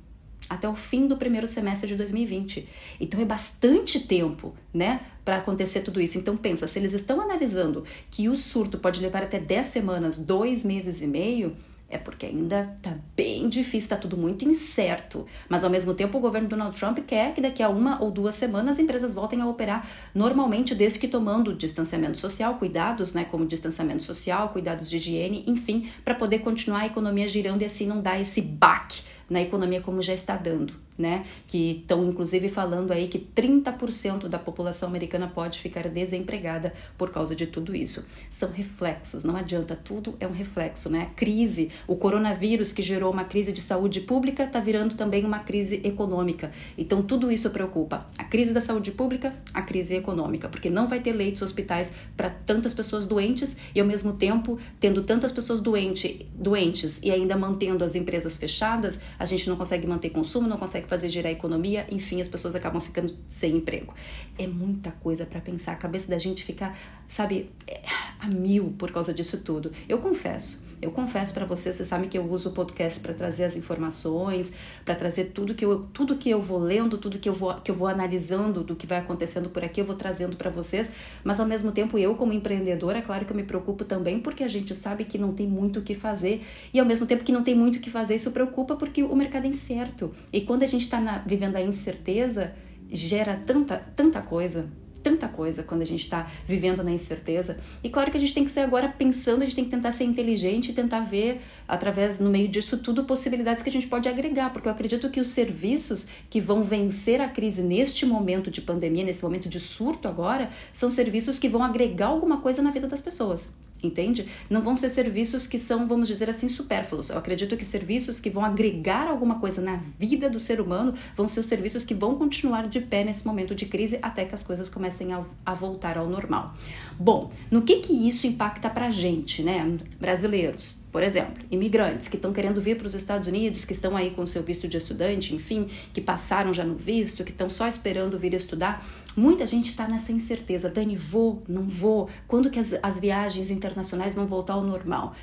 até 0.49 0.69
o 0.69 0.75
fim 0.75 1.07
do 1.07 1.17
primeiro 1.17 1.47
semestre 1.47 1.89
de 1.89 1.97
2020. 1.97 2.69
Então 3.01 3.21
é 3.21 3.25
bastante 3.25 4.01
tempo, 4.01 4.55
né, 4.73 5.01
para 5.25 5.37
acontecer 5.37 5.81
tudo 5.81 6.01
isso. 6.01 6.19
Então 6.19 6.37
pensa, 6.37 6.67
se 6.67 6.79
eles 6.79 6.93
estão 6.93 7.21
analisando 7.21 7.85
que 8.11 8.29
o 8.29 8.35
surto 8.35 8.79
pode 8.79 9.01
levar 9.01 9.23
até 9.23 9.39
10 9.39 9.67
semanas, 9.67 10.17
dois 10.17 10.65
meses 10.65 11.03
e 11.03 11.07
meio, 11.07 11.57
é 11.91 11.97
porque 11.97 12.27
ainda 12.27 12.77
tá 12.83 12.95
bem 13.17 13.49
difícil, 13.49 13.89
tá 13.89 13.97
tudo 13.97 14.17
muito 14.17 14.45
incerto. 14.45 15.27
Mas 15.49 15.65
ao 15.65 15.71
mesmo 15.71 15.95
tempo, 15.95 16.19
o 16.19 16.21
governo 16.21 16.47
Donald 16.47 16.77
Trump 16.77 16.99
quer 16.99 17.33
que 17.33 17.41
daqui 17.41 17.63
a 17.63 17.69
uma 17.71 18.03
ou 18.03 18.11
duas 18.11 18.35
semanas 18.35 18.73
as 18.73 18.79
empresas 18.79 19.15
voltem 19.15 19.41
a 19.41 19.47
operar 19.47 19.89
normalmente, 20.15 20.75
desde 20.75 20.99
que 20.99 21.09
tomando 21.09 21.55
distanciamento 21.55 22.19
social, 22.19 22.57
cuidados, 22.57 23.15
né, 23.15 23.25
como 23.25 23.47
distanciamento 23.47 24.03
social, 24.03 24.51
cuidados 24.51 24.91
de 24.91 24.97
higiene, 24.99 25.45
enfim, 25.47 25.89
para 26.05 26.15
poder 26.15 26.41
continuar 26.41 26.81
a 26.81 26.87
economia 26.87 27.27
girando 27.27 27.63
e 27.63 27.65
assim 27.65 27.87
não 27.87 28.03
dar 28.03 28.21
esse 28.21 28.43
baque 28.43 29.03
na 29.29 29.41
economia 29.43 29.81
como 29.81 30.01
já 30.01 30.15
está 30.15 30.37
dando, 30.37 30.75
né? 30.97 31.25
Que 31.47 31.81
estão 31.81 32.05
inclusive 32.09 32.49
falando 32.49 32.93
aí 32.93 33.07
que 33.09 33.19
30% 33.19 34.27
da 34.29 34.39
população 34.39 34.89
americana 34.89 35.29
pode 35.29 35.59
ficar 35.59 35.89
desempregada 35.89 36.73
por 36.97 37.11
causa 37.11 37.37
de 37.37 37.47
tudo 37.47 37.75
isso. 37.75 38.05
São 38.31 38.51
reflexos, 38.51 39.25
não 39.25 39.37
adianta, 39.37 39.77
tudo 39.77 40.17
é 40.19 40.27
um 40.27 40.33
reflexo, 40.33 40.89
né? 40.89 41.03
A 41.03 41.15
crise, 41.15 41.71
o 41.87 41.97
coronavírus 41.97 42.73
que 42.73 42.83
gerou 42.83 43.13
uma 43.13 43.25
crise 43.25 43.53
de 43.53 43.61
saúde 43.61 44.01
pública 44.01 44.45
está 44.45 44.61
virando 44.61 44.95
também 44.95 45.25
uma 45.25 45.41
crise 45.41 45.81
econômica. 45.85 46.51
Então 46.77 47.03
tudo 47.03 47.31
isso 47.31 47.51
preocupa. 47.51 48.07
A 48.17 48.25
crise 48.25 48.55
da 48.55 48.61
saúde 48.61 48.93
pública, 48.93 49.35
a 49.53 49.63
crise 49.63 49.95
econômica, 49.95 50.49
porque 50.49 50.71
não 50.71 50.87
vai 50.87 51.01
ter 51.01 51.13
leitos 51.13 51.43
hospitais 51.43 51.93
para 52.17 52.31
tantas 52.31 52.73
pessoas 52.73 53.07
doentes 53.07 53.57
e 53.75 53.81
ao 53.81 53.87
mesmo 53.87 54.15
tempo 54.15 54.59
tendo 54.81 55.03
tantas 55.03 55.31
pessoas 55.31 55.61
doente, 55.61 56.27
doentes 56.35 57.01
e 57.03 57.11
ainda 57.11 57.37
mantendo 57.37 57.85
as 57.85 57.95
empresas 57.95 58.37
fechadas, 58.37 58.99
a 59.19 59.25
gente 59.25 59.49
não 59.49 59.57
consegue 59.57 59.87
manter 59.87 60.11
consumo, 60.11 60.49
não 60.49 60.57
consegue 60.57 60.87
fazer 60.87 61.09
girar 61.09 61.31
a 61.31 61.33
economia, 61.33 61.87
enfim, 61.91 62.21
as 62.21 62.29
pessoas 62.29 62.55
acabam 62.55 62.81
ficando 62.81 63.15
sem 63.29 63.57
emprego. 63.57 63.93
É 64.39 64.47
muita 64.47 64.93
coisa 64.93 65.27
para 65.27 65.41
pensar, 65.41 65.73
a 65.73 65.77
cabeça 65.77 66.09
da 66.09 66.19
gente 66.19 66.45
fica, 66.45 66.75
sabe, 67.09 67.51
é, 67.67 67.83
a 68.19 68.29
mil 68.29 68.75
por 68.79 68.91
causa 68.91 69.13
disso 69.13 69.39
tudo. 69.39 69.73
Eu 69.89 69.99
confesso, 69.99 70.63
eu 70.81 70.93
confesso 70.93 71.35
para 71.35 71.45
você, 71.45 71.73
você 71.73 71.85
sabe 71.85 72.07
que 72.07 72.17
eu 72.17 72.25
uso 72.31 72.51
o 72.51 72.53
podcast 72.53 73.01
para 73.01 73.13
trazer 73.13 73.45
as 73.45 73.57
informações, 73.57 74.53
para 74.85 74.95
trazer 74.95 75.27
tudo 75.27 75.55
que 75.55 75.65
eu 75.65 75.89
tudo 75.93 76.17
que 76.17 76.31
eu 76.31 76.41
vou 76.41 76.59
lendo, 76.59 76.97
tudo 76.99 77.19
que 77.19 77.29
eu 77.29 77.35
vou 77.35 77.55
que 77.55 77.71
eu 77.71 77.75
vou 77.75 77.89
analisando 77.89 78.63
do 78.63 78.77
que 78.77 78.87
vai 78.87 78.99
acontecendo 78.99 79.51
por 79.51 79.65
aqui, 79.65 79.81
eu 79.81 79.85
vou 79.85 79.97
trazendo 79.97 80.37
para 80.37 80.51
vocês, 80.51 80.91
mas 81.25 81.41
ao 81.41 81.47
mesmo 81.47 81.73
tempo 81.73 81.99
eu 81.99 82.15
como 82.15 82.33
empreendedora, 82.33 82.99
é 82.99 83.03
claro 83.03 83.25
que 83.25 83.33
eu 83.33 83.37
me 83.37 83.43
preocupo 83.43 83.85
também 83.85 84.21
porque 84.21 84.45
a 84.45 84.49
gente 84.49 84.75
sabe 84.75 85.05
que 85.05 85.19
não 85.19 85.33
tem 85.33 85.49
muito 85.49 85.81
o 85.81 85.83
que 85.83 85.95
fazer 85.95 86.43
e 86.73 86.79
ao 86.79 86.87
mesmo 86.87 87.07
tempo 87.07 87.25
que 87.25 87.33
não 87.33 87.43
tem 87.43 87.55
muito 87.55 87.77
o 87.77 87.81
que 87.81 87.91
fazer, 87.91 88.15
isso 88.15 88.31
preocupa 88.31 88.77
porque 88.77 89.03
o 89.03 89.17
mercado 89.17 89.47
é 89.47 89.49
incerto. 89.49 90.13
E 90.33 90.43
quando 90.43 90.63
a 90.63 90.67
gente 90.67 90.83
está 90.83 91.25
vivendo 91.27 91.57
a 91.57 91.61
incerteza, 91.61 92.53
gera 92.91 93.37
tanta 93.45 93.77
tanta 93.77 94.23
coisa 94.23 94.69
tanta 95.03 95.29
coisa 95.29 95.63
quando 95.63 95.83
a 95.83 95.85
gente 95.85 96.05
está 96.05 96.31
vivendo 96.47 96.83
na 96.83 96.91
incerteza. 96.91 97.59
E 97.83 97.89
claro 97.89 98.11
que 98.11 98.17
a 98.17 98.21
gente 98.21 98.35
tem 98.35 98.45
que 98.45 98.51
ser 98.51 98.61
agora 98.61 98.89
pensando, 98.89 99.43
a 99.43 99.45
gente 99.45 99.55
tem 99.55 99.65
que 99.65 99.71
tentar 99.71 99.93
ser 99.93 100.05
inteligente 100.05 100.71
e 100.71 100.73
tentar 100.73 101.01
ver, 101.01 101.41
através, 101.67 102.19
no 102.19 102.31
meio 102.31 102.49
disso 102.49 102.77
tudo, 102.79 103.05
possibilidades 103.05 103.63
que 103.63 103.69
a 103.69 103.73
gente 103.73 103.87
pode 103.87 104.09
agregar, 104.09 104.51
porque 104.53 104.69
eu 104.69 104.73
acredito 104.73 105.11
que 105.11 105.21
os 105.21 105.29
serviços 105.29 106.07
que 106.29 106.41
vão 106.41 106.63
vencer 106.63 107.21
a 107.21 107.29
crise 107.29 107.63
neste 107.63 108.05
momento 108.05 108.51
de 108.51 108.61
pandemia, 108.61 109.05
nesse 109.05 109.23
momento 109.23 109.49
de 109.49 109.61
surto 109.61 110.09
agora, 110.09 110.51
são 110.73 110.91
serviços 110.91 111.39
que 111.39 111.49
vão 111.49 111.63
agregar 111.63 112.07
alguma 112.07 112.39
coisa 112.41 112.63
na 112.63 112.71
vida 112.71 112.87
das 112.87 113.01
pessoas. 113.01 113.68
Entende? 113.83 114.27
Não 114.49 114.61
vão 114.61 114.75
ser 114.75 114.89
serviços 114.89 115.47
que 115.47 115.59
são, 115.59 115.87
vamos 115.87 116.09
dizer 116.09 116.29
assim, 116.29 116.49
supérfluos. 116.49 117.11
Eu 117.11 117.19
acredito 117.19 117.57
que 117.57 117.65
serviços 117.65 118.19
que 118.21 118.31
vão 118.31 118.45
agregar 118.45 119.09
alguma 119.09 119.39
coisa 119.39 119.61
na 119.61 119.77
vida 119.77 120.29
do 120.29 120.41
ser 120.41 120.61
humano 120.61 120.95
vão 121.17 121.29
ser 121.29 121.41
os 121.41 121.47
serviços 121.47 121.85
que 121.85 121.95
vão 121.95 122.17
continuar 122.17 122.69
de 122.69 122.81
pé 122.81 123.05
nesse 123.05 123.27
momento 123.27 123.55
de 123.55 123.67
crise 123.67 123.99
até 124.03 124.25
que 124.25 124.35
as 124.35 124.43
coisas 124.43 124.69
comecem 124.69 125.13
a, 125.13 125.23
a 125.45 125.55
voltar 125.55 125.99
ao 125.99 126.09
normal. 126.09 126.55
Bom, 126.99 127.31
no 127.51 127.63
que 127.63 127.77
que 127.81 127.93
isso 128.09 128.27
impacta 128.27 128.69
pra 128.69 128.91
gente, 128.91 129.43
né, 129.43 129.79
brasileiros? 130.01 130.79
Por 130.91 131.03
exemplo, 131.03 131.45
imigrantes 131.51 132.09
que 132.09 132.17
estão 132.17 132.33
querendo 132.33 132.61
vir 132.61 132.77
para 132.77 132.87
os 132.87 132.95
Estados 132.95 133.29
Unidos, 133.29 133.65
que 133.65 133.73
estão 133.73 133.97
aí 133.97 134.11
com 134.11 134.25
seu 134.25 134.43
visto 134.43 134.67
de 134.67 134.77
estudante, 134.77 135.35
enfim, 135.35 135.69
que 135.93 136.01
passaram 136.01 136.53
já 136.53 136.65
no 136.65 136.75
visto, 136.75 137.25
que 137.25 137.31
estão 137.31 137.51
só 137.51 137.69
esperando 137.69 138.19
vir 138.19 138.33
estudar. 138.35 138.87
Muita 139.17 139.47
gente 139.47 139.71
está 139.71 139.87
nessa 139.87 140.13
incerteza. 140.13 140.69
Dani, 140.69 140.97
vou, 140.97 141.43
não 141.49 141.69
vou? 141.69 142.09
Quando 142.27 142.51
que 142.51 142.59
as, 142.59 142.79
as 142.83 142.99
viagens 142.99 143.51
internacionais 143.51 144.15
vão 144.15 144.27
voltar 144.27 144.55
ao 144.55 144.65
normal? 144.65 145.15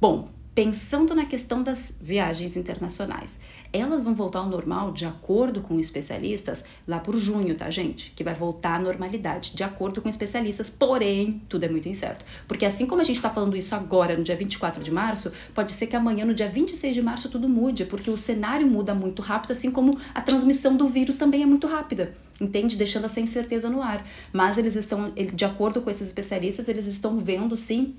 Bom, 0.00 0.28
pensando 0.54 1.14
na 1.14 1.24
questão 1.24 1.62
das 1.62 1.94
viagens 2.00 2.56
internacionais, 2.56 3.38
elas 3.72 4.04
vão 4.04 4.14
voltar 4.14 4.40
ao 4.40 4.48
normal 4.48 4.92
de 4.92 5.06
acordo 5.06 5.62
com 5.62 5.80
especialistas 5.80 6.62
lá 6.86 6.98
por 6.98 7.16
junho, 7.16 7.54
tá, 7.54 7.70
gente? 7.70 8.12
Que 8.14 8.22
vai 8.22 8.34
voltar 8.34 8.74
à 8.74 8.78
normalidade, 8.78 9.54
de 9.54 9.64
acordo 9.64 10.02
com 10.02 10.08
especialistas, 10.10 10.68
porém, 10.68 11.40
tudo 11.48 11.64
é 11.64 11.68
muito 11.68 11.88
incerto. 11.88 12.24
Porque 12.46 12.66
assim 12.66 12.86
como 12.86 13.00
a 13.00 13.04
gente 13.04 13.16
está 13.16 13.30
falando 13.30 13.56
isso 13.56 13.74
agora, 13.74 14.14
no 14.14 14.22
dia 14.22 14.36
24 14.36 14.82
de 14.82 14.90
março, 14.90 15.32
pode 15.54 15.72
ser 15.72 15.86
que 15.86 15.96
amanhã, 15.96 16.26
no 16.26 16.34
dia 16.34 16.48
26 16.48 16.94
de 16.94 17.00
março, 17.00 17.30
tudo 17.30 17.48
mude, 17.48 17.86
porque 17.86 18.10
o 18.10 18.18
cenário 18.18 18.66
muda 18.66 18.94
muito 18.94 19.22
rápido, 19.22 19.52
assim 19.52 19.70
como 19.70 19.98
a 20.14 20.20
transmissão 20.20 20.76
do 20.76 20.86
vírus 20.86 21.16
também 21.16 21.42
é 21.42 21.46
muito 21.46 21.66
rápida 21.66 22.14
entende? 22.40 22.76
Deixando 22.76 23.04
essa 23.04 23.20
incerteza 23.20 23.70
no 23.70 23.80
ar. 23.80 24.04
Mas 24.32 24.58
eles 24.58 24.74
estão, 24.74 25.12
de 25.32 25.44
acordo 25.44 25.80
com 25.80 25.88
esses 25.88 26.08
especialistas, 26.08 26.66
eles 26.68 26.86
estão 26.86 27.20
vendo 27.20 27.54
sim 27.54 27.94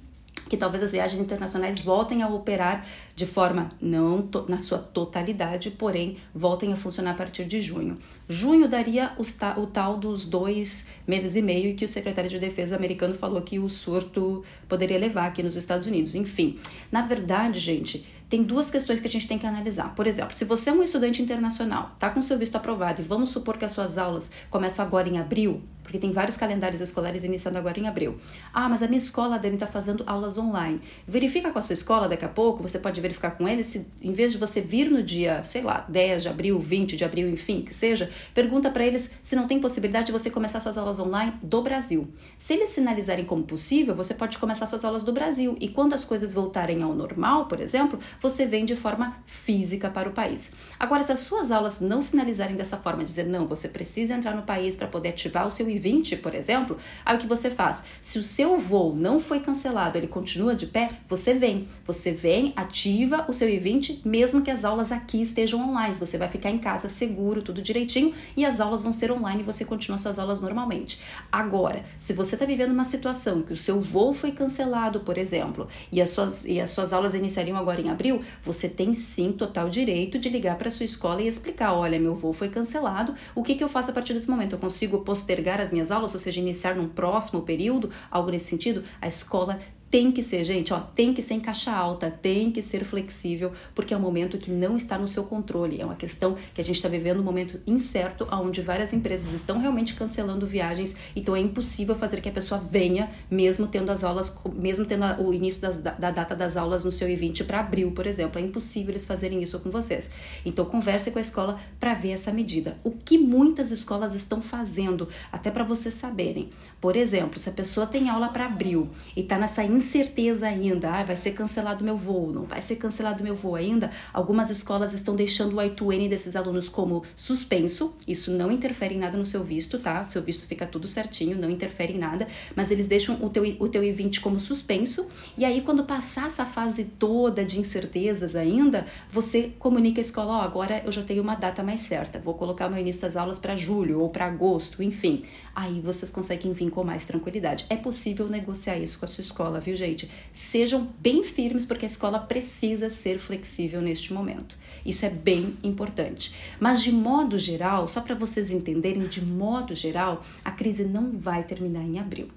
que 0.50 0.58
talvez 0.58 0.84
as 0.84 0.92
viagens 0.92 1.20
internacionais 1.20 1.80
voltem 1.80 2.22
a 2.22 2.28
operar 2.28 2.86
de 3.16 3.26
forma 3.26 3.70
não 3.82 4.28
na 4.48 4.58
sua 4.58 4.78
totalidade, 4.78 5.72
porém 5.72 6.18
voltem 6.34 6.74
a 6.74 6.76
funcionar 6.76 7.12
a 7.12 7.16
partir 7.16 7.46
de 7.46 7.62
junho. 7.62 7.98
Junho 8.28 8.68
daria 8.68 9.16
ta 9.40 9.58
o 9.58 9.66
tal 9.66 9.98
dos 9.98 10.26
dois 10.26 10.86
meses 11.08 11.36
e 11.36 11.42
meio 11.42 11.76
que 11.76 11.86
o 11.86 11.88
secretário 11.88 12.30
de 12.30 12.40
Defesa 12.40 12.76
americano 12.76 13.14
falou 13.14 13.42
que 13.42 13.58
o 13.58 13.70
surto 13.70 14.44
poderia 14.68 14.98
levar 14.98 15.28
aqui 15.28 15.42
nos 15.42 15.56
Estados 15.56 15.88
Unidos. 15.88 16.14
Enfim, 16.14 16.60
na 16.92 17.02
verdade, 17.02 17.60
gente, 17.60 18.06
tem 18.34 18.42
duas 18.42 18.72
questões 18.72 19.00
que 19.00 19.08
a 19.08 19.12
gente 19.12 19.28
tem 19.28 19.38
que 19.38 19.46
analisar. 19.46 19.94
Por 19.94 20.08
exemplo, 20.08 20.36
se 20.36 20.44
você 20.44 20.72
é 20.72 20.74
um 20.74 20.82
estudante 20.82 21.22
internacional, 21.22 21.92
está 21.94 22.10
com 22.10 22.20
seu 22.20 22.36
visto 22.36 22.56
aprovado 22.56 23.00
e 23.00 23.06
vamos 23.06 23.30
supor 23.30 23.60
que 23.60 23.64
as 23.64 23.72
suas 23.72 23.96
aulas 23.96 24.32
começam 24.50 24.84
agora 24.84 25.08
em 25.08 25.20
abril, 25.20 25.62
porque 25.84 26.00
tem 26.00 26.12
vários 26.12 26.36
calendários 26.36 26.82
escolares 26.82 27.24
iniciando 27.24 27.60
agora 27.60 27.80
em 27.80 27.88
abril. 27.88 28.18
Ah, 28.52 28.68
mas 28.68 28.82
a 28.82 28.88
minha 28.88 28.98
escola 28.98 29.38
deve 29.38 29.58
estar 29.58 29.68
tá 29.68 29.72
fazendo 29.72 30.04
aulas 30.08 30.36
online. 30.36 30.82
Verifica 31.08 31.52
com 31.52 31.60
a 31.60 31.62
sua 31.62 31.74
escola 31.74 32.10
daqui 32.10 32.26
a 32.26 32.28
pouco, 32.28 32.64
você 32.64 32.80
pode 32.80 33.00
verificar 33.00 33.38
com 33.38 33.48
eles 33.48 33.68
se 33.68 33.86
em 34.02 34.12
vez 34.12 34.32
de 34.32 34.40
você 34.40 34.62
vir 34.62 34.90
no 34.90 35.04
dia, 35.04 35.44
sei 35.44 35.62
lá, 35.62 35.86
10 35.88 36.24
de 36.24 36.30
abril, 36.30 36.58
20 36.58 36.96
de 36.96 37.06
abril, 37.06 37.30
enfim, 37.30 37.62
que 37.62 37.72
seja, 37.72 38.10
pergunta 38.34 38.72
para 38.72 38.84
eles 38.84 39.12
se 39.22 39.36
não 39.36 39.46
tem 39.46 39.60
possibilidade 39.60 40.08
de 40.08 40.12
você 40.12 40.32
começar 40.32 40.60
suas 40.60 40.76
aulas 40.76 40.98
online 40.98 41.34
do 41.44 41.62
Brasil. 41.62 42.08
Se 42.40 42.54
eles 42.54 42.72
sinalizarem 42.72 43.26
como 43.26 43.44
possível, 43.44 43.94
você 43.94 44.16
pode 44.16 44.40
começar 44.40 44.66
suas 44.66 44.84
aulas 44.84 45.04
do 45.04 45.14
Brasil 45.14 45.56
e 45.62 45.68
quando 45.68 45.94
as 45.94 46.04
coisas 46.04 46.34
voltarem 46.34 46.82
ao 46.82 46.96
normal, 46.96 47.46
por 47.46 47.60
exemplo, 47.60 48.00
você 48.24 48.46
vem 48.46 48.64
de 48.64 48.74
forma 48.74 49.18
física 49.26 49.90
para 49.90 50.08
o 50.08 50.14
país. 50.14 50.54
Agora, 50.80 51.04
se 51.04 51.12
as 51.12 51.20
suas 51.20 51.52
aulas 51.52 51.82
não 51.82 52.02
sinalizarem 52.02 52.56
dessa 52.56 52.78
forma, 52.78 53.04
dizer 53.04 53.26
não, 53.26 53.46
você 53.46 53.68
precisa 53.68 54.14
entrar 54.14 54.34
no 54.34 54.44
país 54.44 54.78
para 54.78 54.88
poder 54.88 55.10
ativar 55.10 55.46
o 55.46 55.50
seu 55.50 55.70
I-20, 55.70 56.22
por 56.22 56.34
exemplo, 56.34 56.78
aí 57.06 57.18
o 57.18 57.20
que 57.20 57.28
você 57.28 57.52
faz? 57.52 57.84
Se 58.02 58.18
o 58.18 58.24
seu 58.24 58.58
voo 58.58 58.96
não 58.96 59.20
foi 59.20 59.42
cancelado, 59.42 59.98
ele 59.98 60.08
continua 60.08 60.56
de 60.56 60.68
pé, 60.68 60.90
você 61.06 61.34
vem. 61.34 61.68
Você 61.86 62.14
vem, 62.14 62.54
ativa 62.56 63.26
o 63.28 63.34
seu 63.34 63.50
I-20, 63.50 64.00
mesmo 64.06 64.42
que 64.42 64.50
as 64.50 64.64
aulas 64.64 64.94
aqui 64.94 65.22
estejam 65.22 65.60
online. 65.60 65.94
Você 65.96 66.18
vai 66.18 66.30
ficar 66.30 66.50
em 66.50 66.60
casa 66.60 66.88
seguro, 66.88 67.42
tudo 67.42 67.62
direitinho, 67.62 68.14
e 68.38 68.46
as 68.46 68.62
aulas 68.62 68.82
vão 68.82 68.94
ser 68.94 69.12
online 69.12 69.42
e 69.42 69.44
você 69.44 69.66
continua 69.66 69.98
suas 69.98 70.18
aulas 70.18 70.40
normalmente. 70.40 70.98
Agora, 71.30 71.84
se 72.00 72.14
você 72.14 72.36
está 72.36 72.46
vivendo 72.46 72.72
uma 72.72 72.86
situação 72.86 73.42
que 73.42 73.52
o 73.52 73.58
seu 73.58 73.82
voo 73.82 74.14
foi 74.14 74.32
cancelado, 74.32 75.02
por 75.02 75.18
exemplo, 75.18 75.68
e 75.92 76.02
as 76.02 76.12
suas, 76.12 76.46
e 76.46 76.62
as 76.62 76.70
suas 76.70 76.94
aulas 76.94 77.14
iniciariam 77.14 77.58
agora 77.58 77.82
em 77.82 77.90
abril, 77.90 78.13
você 78.42 78.68
tem 78.68 78.94
sim 78.94 79.32
total 79.32 79.70
direito 79.70 80.20
de 80.20 80.30
ligar 80.30 80.58
para 80.58 80.70
sua 80.70 80.84
escola 80.84 81.22
e 81.22 81.28
explicar: 81.28 81.74
olha, 81.74 82.00
meu 82.00 82.16
voo 82.16 82.34
foi 82.34 82.50
cancelado, 82.50 83.14
o 83.34 83.44
que, 83.44 83.56
que 83.56 83.64
eu 83.64 83.70
faço 83.70 83.92
a 83.92 83.94
partir 83.94 84.14
desse 84.14 84.30
momento? 84.30 84.54
Eu 84.54 84.60
consigo 84.60 85.00
postergar 85.00 85.60
as 85.60 85.72
minhas 85.72 85.92
aulas, 85.92 86.14
ou 86.14 86.20
seja, 86.20 86.40
iniciar 86.40 86.76
num 86.76 86.88
próximo 86.88 87.42
período, 87.42 87.90
algo 88.12 88.30
nesse 88.32 88.48
sentido? 88.48 88.84
A 89.02 89.08
escola 89.08 89.60
tem 89.94 90.12
que 90.12 90.24
ser, 90.24 90.44
gente, 90.44 90.74
ó, 90.74 90.80
tem 90.80 91.14
que 91.14 91.22
ser 91.22 91.36
em 91.36 91.40
caixa 91.40 91.72
alta, 91.72 92.10
tem 92.10 92.50
que 92.50 92.64
ser 92.64 92.84
flexível, 92.84 93.52
porque 93.76 93.94
é 93.94 93.98
um 93.98 94.00
momento 94.00 94.40
que 94.40 94.50
não 94.50 94.76
está 94.76 94.98
no 94.98 95.06
seu 95.06 95.24
controle. 95.24 95.80
É 95.80 95.86
uma 95.86 95.94
questão 95.94 96.36
que 96.52 96.60
a 96.60 96.64
gente 96.64 96.78
está 96.78 96.90
vivendo 96.90 97.20
um 97.20 97.24
momento 97.24 97.62
incerto, 97.68 98.28
onde 98.32 98.60
várias 98.60 98.92
empresas 98.92 99.32
estão 99.34 99.60
realmente 99.60 99.94
cancelando 99.94 100.48
viagens, 100.48 100.96
então 101.16 101.36
é 101.36 101.40
impossível 101.40 101.94
fazer 101.94 102.22
que 102.22 102.28
a 102.28 102.32
pessoa 102.32 102.60
venha, 102.60 103.08
mesmo 103.30 103.68
tendo 103.68 103.92
as 103.92 104.04
aulas, 104.04 104.36
mesmo 104.56 104.84
tendo 104.84 105.06
o 105.22 105.32
início 105.32 105.62
das, 105.62 105.78
da 105.78 106.10
data 106.10 106.34
das 106.36 106.58
aulas 106.58 106.84
no 106.84 106.92
seu 106.92 107.08
I-20 107.08 107.46
para 107.46 107.60
abril, 107.60 107.92
por 107.92 108.08
exemplo. 108.08 108.42
É 108.42 108.44
impossível 108.44 108.94
eles 108.94 109.06
fazerem 109.06 109.44
isso 109.44 109.60
com 109.60 109.70
vocês. 109.70 110.10
Então 110.44 110.66
converse 110.66 111.12
com 111.12 111.20
a 111.20 111.22
escola 111.22 111.60
para 111.80 111.94
ver 111.94 112.14
essa 112.14 112.32
medida. 112.32 112.80
O 112.84 112.90
que 112.90 113.20
muitas 113.20 113.70
escolas 113.70 114.16
estão 114.16 114.42
fazendo, 114.42 115.08
até 115.32 115.52
para 115.52 115.64
vocês 115.64 115.94
saberem. 115.94 116.50
Por 116.82 116.96
exemplo, 116.96 117.40
se 117.40 117.48
a 117.48 117.52
pessoa 117.54 117.86
tem 117.86 118.10
aula 118.10 118.30
para 118.30 118.48
abril 118.48 118.90
e 119.16 119.22
está 119.22 119.38
nessa 119.38 119.64
incerteza 119.84 120.48
ainda, 120.48 120.92
ah, 120.92 121.04
vai 121.04 121.16
ser 121.16 121.32
cancelado 121.32 121.84
meu 121.84 121.98
voo, 121.98 122.32
não 122.32 122.44
vai 122.44 122.62
ser 122.62 122.78
cancelado 122.78 123.24
meu 123.24 123.36
voo 123.36 123.56
ainda, 123.56 123.92
algumas 124.14 124.50
escolas 124.50 124.94
estão 124.94 125.16
deixando 125.16 125.58
o 125.58 125.62
I2N 125.62 126.08
desses 126.08 126.36
alunos 126.36 126.70
como 126.70 127.04
suspenso, 127.16 127.94
isso 128.08 128.32
não 128.32 128.52
interfere 128.52 128.96
em 128.96 129.00
nada 129.00 129.18
no 129.18 129.26
seu 129.26 129.44
visto, 129.44 129.78
tá? 129.78 130.08
Seu 130.10 130.22
visto 130.22 130.48
fica 130.48 130.66
tudo 130.66 130.88
certinho, 130.88 131.38
não 131.38 131.50
interfere 131.50 131.94
em 131.94 131.98
nada, 131.98 132.28
mas 132.56 132.72
eles 132.72 132.88
deixam 132.88 133.18
o 133.22 133.30
teu, 133.30 133.44
o 133.60 133.68
teu 133.68 133.84
I-20 133.84 134.22
como 134.22 134.40
suspenso, 134.40 135.08
e 135.38 135.44
aí 135.44 135.62
quando 135.62 135.84
passar 135.84 136.28
essa 136.28 136.46
fase 136.46 136.86
toda 136.86 137.44
de 137.44 137.60
incertezas 137.60 138.36
ainda, 138.36 138.86
você 139.10 139.52
comunica 139.60 140.00
à 140.00 140.02
escola, 140.02 140.34
ó, 140.34 140.38
oh, 140.40 140.42
agora 140.42 140.82
eu 140.86 140.92
já 140.92 141.04
tenho 141.04 141.22
uma 141.22 141.36
data 141.36 141.62
mais 141.62 141.82
certa, 141.82 142.20
vou 142.20 142.36
colocar 142.36 142.70
meu 142.70 142.80
início 142.80 143.02
das 143.02 143.18
aulas 143.18 143.38
para 143.38 143.56
julho 143.56 144.00
ou 144.00 144.10
para 144.10 144.26
agosto, 144.28 144.82
enfim. 144.82 145.24
Aí 145.56 145.82
vocês 145.82 146.12
conseguem 146.12 146.52
vir 146.52 146.72
com 146.72 146.84
mais 146.84 147.06
tranquilidade. 147.06 147.66
É 147.70 147.76
possível 147.76 148.28
negociar 148.28 148.78
isso 148.78 148.98
com 148.98 149.06
a 149.06 149.08
sua 149.08 149.22
escola, 149.22 149.60
viu? 149.60 149.73
Viu, 149.74 149.78
gente? 149.78 150.10
Sejam 150.32 150.88
bem 151.00 151.24
firmes, 151.24 151.66
porque 151.66 151.86
a 151.86 151.88
escola 151.88 152.20
precisa 152.20 152.90
ser 152.90 153.20
flexível 153.20 153.82
neste 153.82 154.14
momento. 154.14 154.58
Isso 154.86 155.06
é 155.06 155.10
bem 155.10 155.58
importante. 155.64 156.34
Mas, 156.60 156.82
de 156.82 156.92
modo 156.92 157.38
geral, 157.38 157.88
só 157.88 158.02
para 158.02 158.16
vocês 158.16 158.52
entenderem, 158.52 159.08
de 159.08 159.24
modo 159.24 159.74
geral, 159.74 160.24
a 160.46 160.52
crise 160.52 160.86
não 160.86 161.12
vai 161.18 161.44
terminar 161.44 161.84
em 161.84 162.00
abril. 162.00 162.28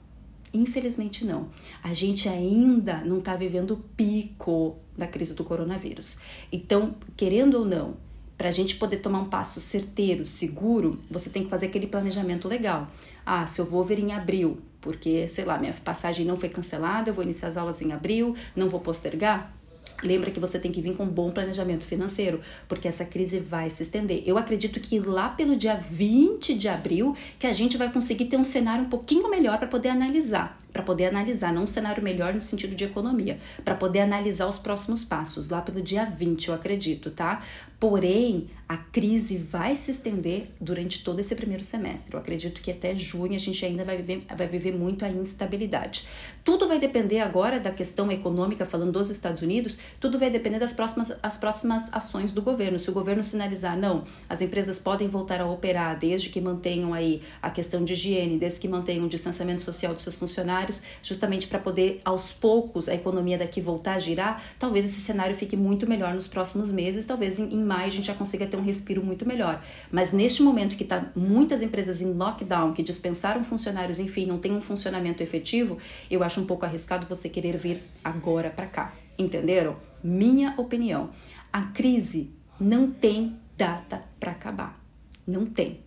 Infelizmente, 0.52 1.24
não. 1.24 1.48
A 1.82 1.92
gente 1.92 2.28
ainda 2.28 2.98
não 3.04 3.18
está 3.18 3.36
vivendo 3.36 3.72
o 3.72 3.76
pico 3.96 4.76
da 4.96 5.06
crise 5.06 5.34
do 5.34 5.44
coronavírus. 5.44 6.16
Então, 6.50 6.94
querendo 7.16 7.58
ou 7.58 7.64
não, 7.66 7.96
para 8.38 8.48
a 8.48 8.52
gente 8.52 8.76
poder 8.76 8.98
tomar 8.98 9.20
um 9.20 9.28
passo 9.28 9.60
certeiro, 9.60 10.24
seguro, 10.24 10.98
você 11.10 11.28
tem 11.28 11.44
que 11.44 11.50
fazer 11.50 11.66
aquele 11.66 11.86
planejamento 11.86 12.48
legal. 12.48 12.90
Ah, 13.24 13.46
se 13.46 13.60
eu 13.60 13.66
vou 13.66 13.84
ver 13.84 13.98
em 13.98 14.12
abril, 14.12 14.58
porque, 14.80 15.28
sei 15.28 15.44
lá, 15.44 15.58
minha 15.58 15.72
passagem 15.72 16.24
não 16.24 16.36
foi 16.36 16.48
cancelada, 16.48 17.10
eu 17.10 17.14
vou 17.14 17.24
iniciar 17.24 17.48
as 17.48 17.56
aulas 17.56 17.80
em 17.82 17.92
abril, 17.92 18.34
não 18.54 18.68
vou 18.68 18.80
postergar. 18.80 19.52
Lembra 20.02 20.30
que 20.30 20.38
você 20.38 20.58
tem 20.58 20.70
que 20.70 20.80
vir 20.80 20.94
com 20.94 21.04
um 21.04 21.08
bom 21.08 21.30
planejamento 21.30 21.86
financeiro, 21.86 22.40
porque 22.68 22.86
essa 22.86 23.04
crise 23.04 23.40
vai 23.40 23.70
se 23.70 23.82
estender. 23.82 24.22
Eu 24.26 24.36
acredito 24.36 24.78
que 24.78 25.00
lá 25.00 25.30
pelo 25.30 25.56
dia 25.56 25.74
20 25.74 26.54
de 26.54 26.68
abril 26.68 27.16
que 27.38 27.46
a 27.46 27.52
gente 27.52 27.78
vai 27.78 27.90
conseguir 27.90 28.26
ter 28.26 28.36
um 28.36 28.44
cenário 28.44 28.84
um 28.84 28.88
pouquinho 28.88 29.30
melhor 29.30 29.58
para 29.58 29.68
poder 29.68 29.88
analisar, 29.88 30.58
para 30.72 30.82
poder 30.82 31.06
analisar, 31.06 31.52
não 31.52 31.64
um 31.64 31.66
cenário 31.66 32.02
melhor 32.02 32.34
no 32.34 32.40
sentido 32.40 32.74
de 32.74 32.84
economia, 32.84 33.38
para 33.64 33.74
poder 33.74 34.00
analisar 34.00 34.46
os 34.46 34.58
próximos 34.58 35.04
passos, 35.04 35.48
lá 35.48 35.60
pelo 35.60 35.80
dia 35.80 36.04
20, 36.04 36.48
eu 36.48 36.54
acredito, 36.54 37.10
tá? 37.10 37.42
Porém, 37.78 38.48
a 38.66 38.76
crise 38.76 39.36
vai 39.36 39.76
se 39.76 39.90
estender 39.90 40.48
durante 40.60 41.04
todo 41.04 41.20
esse 41.20 41.34
primeiro 41.34 41.62
semestre. 41.62 42.14
Eu 42.14 42.18
acredito 42.18 42.60
que 42.60 42.70
até 42.70 42.96
junho 42.96 43.34
a 43.34 43.38
gente 43.38 43.64
ainda 43.64 43.84
vai 43.84 43.98
viver, 43.98 44.24
vai 44.34 44.46
viver 44.48 44.72
muito 44.72 45.04
a 45.04 45.08
instabilidade. 45.10 46.04
Tudo 46.42 46.66
vai 46.66 46.78
depender 46.78 47.20
agora 47.20 47.60
da 47.60 47.70
questão 47.70 48.10
econômica, 48.10 48.64
falando 48.64 48.92
dos 48.92 49.10
Estados 49.10 49.42
Unidos, 49.42 49.78
Tudo 50.00 50.18
vai 50.18 50.30
depender 50.30 50.58
das 50.58 50.72
próximas, 50.72 51.12
as 51.22 51.36
próximas 51.36 51.92
ações 51.92 52.32
do 52.32 52.42
governo. 52.42 52.78
Se 52.78 52.90
o 52.90 52.92
governo 52.92 53.22
sinalizar, 53.22 53.78
não, 53.78 54.04
as 54.28 54.40
empresas 54.40 54.78
podem 54.78 55.06
voltar 55.06 55.40
a 55.40 55.46
operar 55.46 55.98
desde 55.98 56.28
que 56.28 56.40
mantenham 56.40 56.92
aí 56.92 57.22
a 57.42 57.50
questão 57.50 57.84
de 57.84 57.92
higiene, 57.92 58.38
desde 58.38 58.58
que 58.58 58.68
mantenham 58.68 59.04
o 59.04 59.08
distanciamento 59.08 59.62
social 59.62 59.94
dos 59.94 60.02
seus 60.02 60.16
funcionários, 60.16 60.65
justamente 61.02 61.46
para 61.46 61.58
poder 61.58 62.00
aos 62.04 62.32
poucos 62.32 62.88
a 62.88 62.94
economia 62.94 63.38
daqui 63.38 63.60
voltar 63.60 63.94
a 63.94 63.98
girar, 63.98 64.42
talvez 64.58 64.84
esse 64.84 65.00
cenário 65.00 65.34
fique 65.34 65.56
muito 65.56 65.88
melhor 65.88 66.14
nos 66.14 66.26
próximos 66.26 66.70
meses, 66.70 67.04
talvez 67.04 67.38
em, 67.38 67.54
em 67.54 67.62
maio 67.62 67.88
a 67.88 67.90
gente 67.90 68.06
já 68.06 68.14
consiga 68.14 68.46
ter 68.46 68.56
um 68.56 68.62
respiro 68.62 69.04
muito 69.04 69.26
melhor. 69.26 69.62
Mas 69.90 70.12
neste 70.12 70.42
momento 70.42 70.76
que 70.76 70.82
está 70.82 71.10
muitas 71.14 71.62
empresas 71.62 72.00
em 72.00 72.12
lockdown, 72.12 72.72
que 72.72 72.82
dispensaram 72.82 73.42
funcionários, 73.44 73.98
enfim, 73.98 74.26
não 74.26 74.38
tem 74.38 74.52
um 74.52 74.60
funcionamento 74.60 75.22
efetivo, 75.22 75.78
eu 76.10 76.22
acho 76.22 76.40
um 76.40 76.46
pouco 76.46 76.64
arriscado 76.64 77.06
você 77.06 77.28
querer 77.28 77.56
vir 77.56 77.82
agora 78.02 78.50
para 78.50 78.66
cá. 78.66 78.94
Entenderam? 79.18 79.76
Minha 80.02 80.54
opinião. 80.56 81.10
A 81.52 81.62
crise 81.62 82.30
não 82.60 82.90
tem 82.90 83.36
data 83.56 84.04
para 84.20 84.32
acabar. 84.32 84.80
Não 85.26 85.46
tem. 85.46 85.80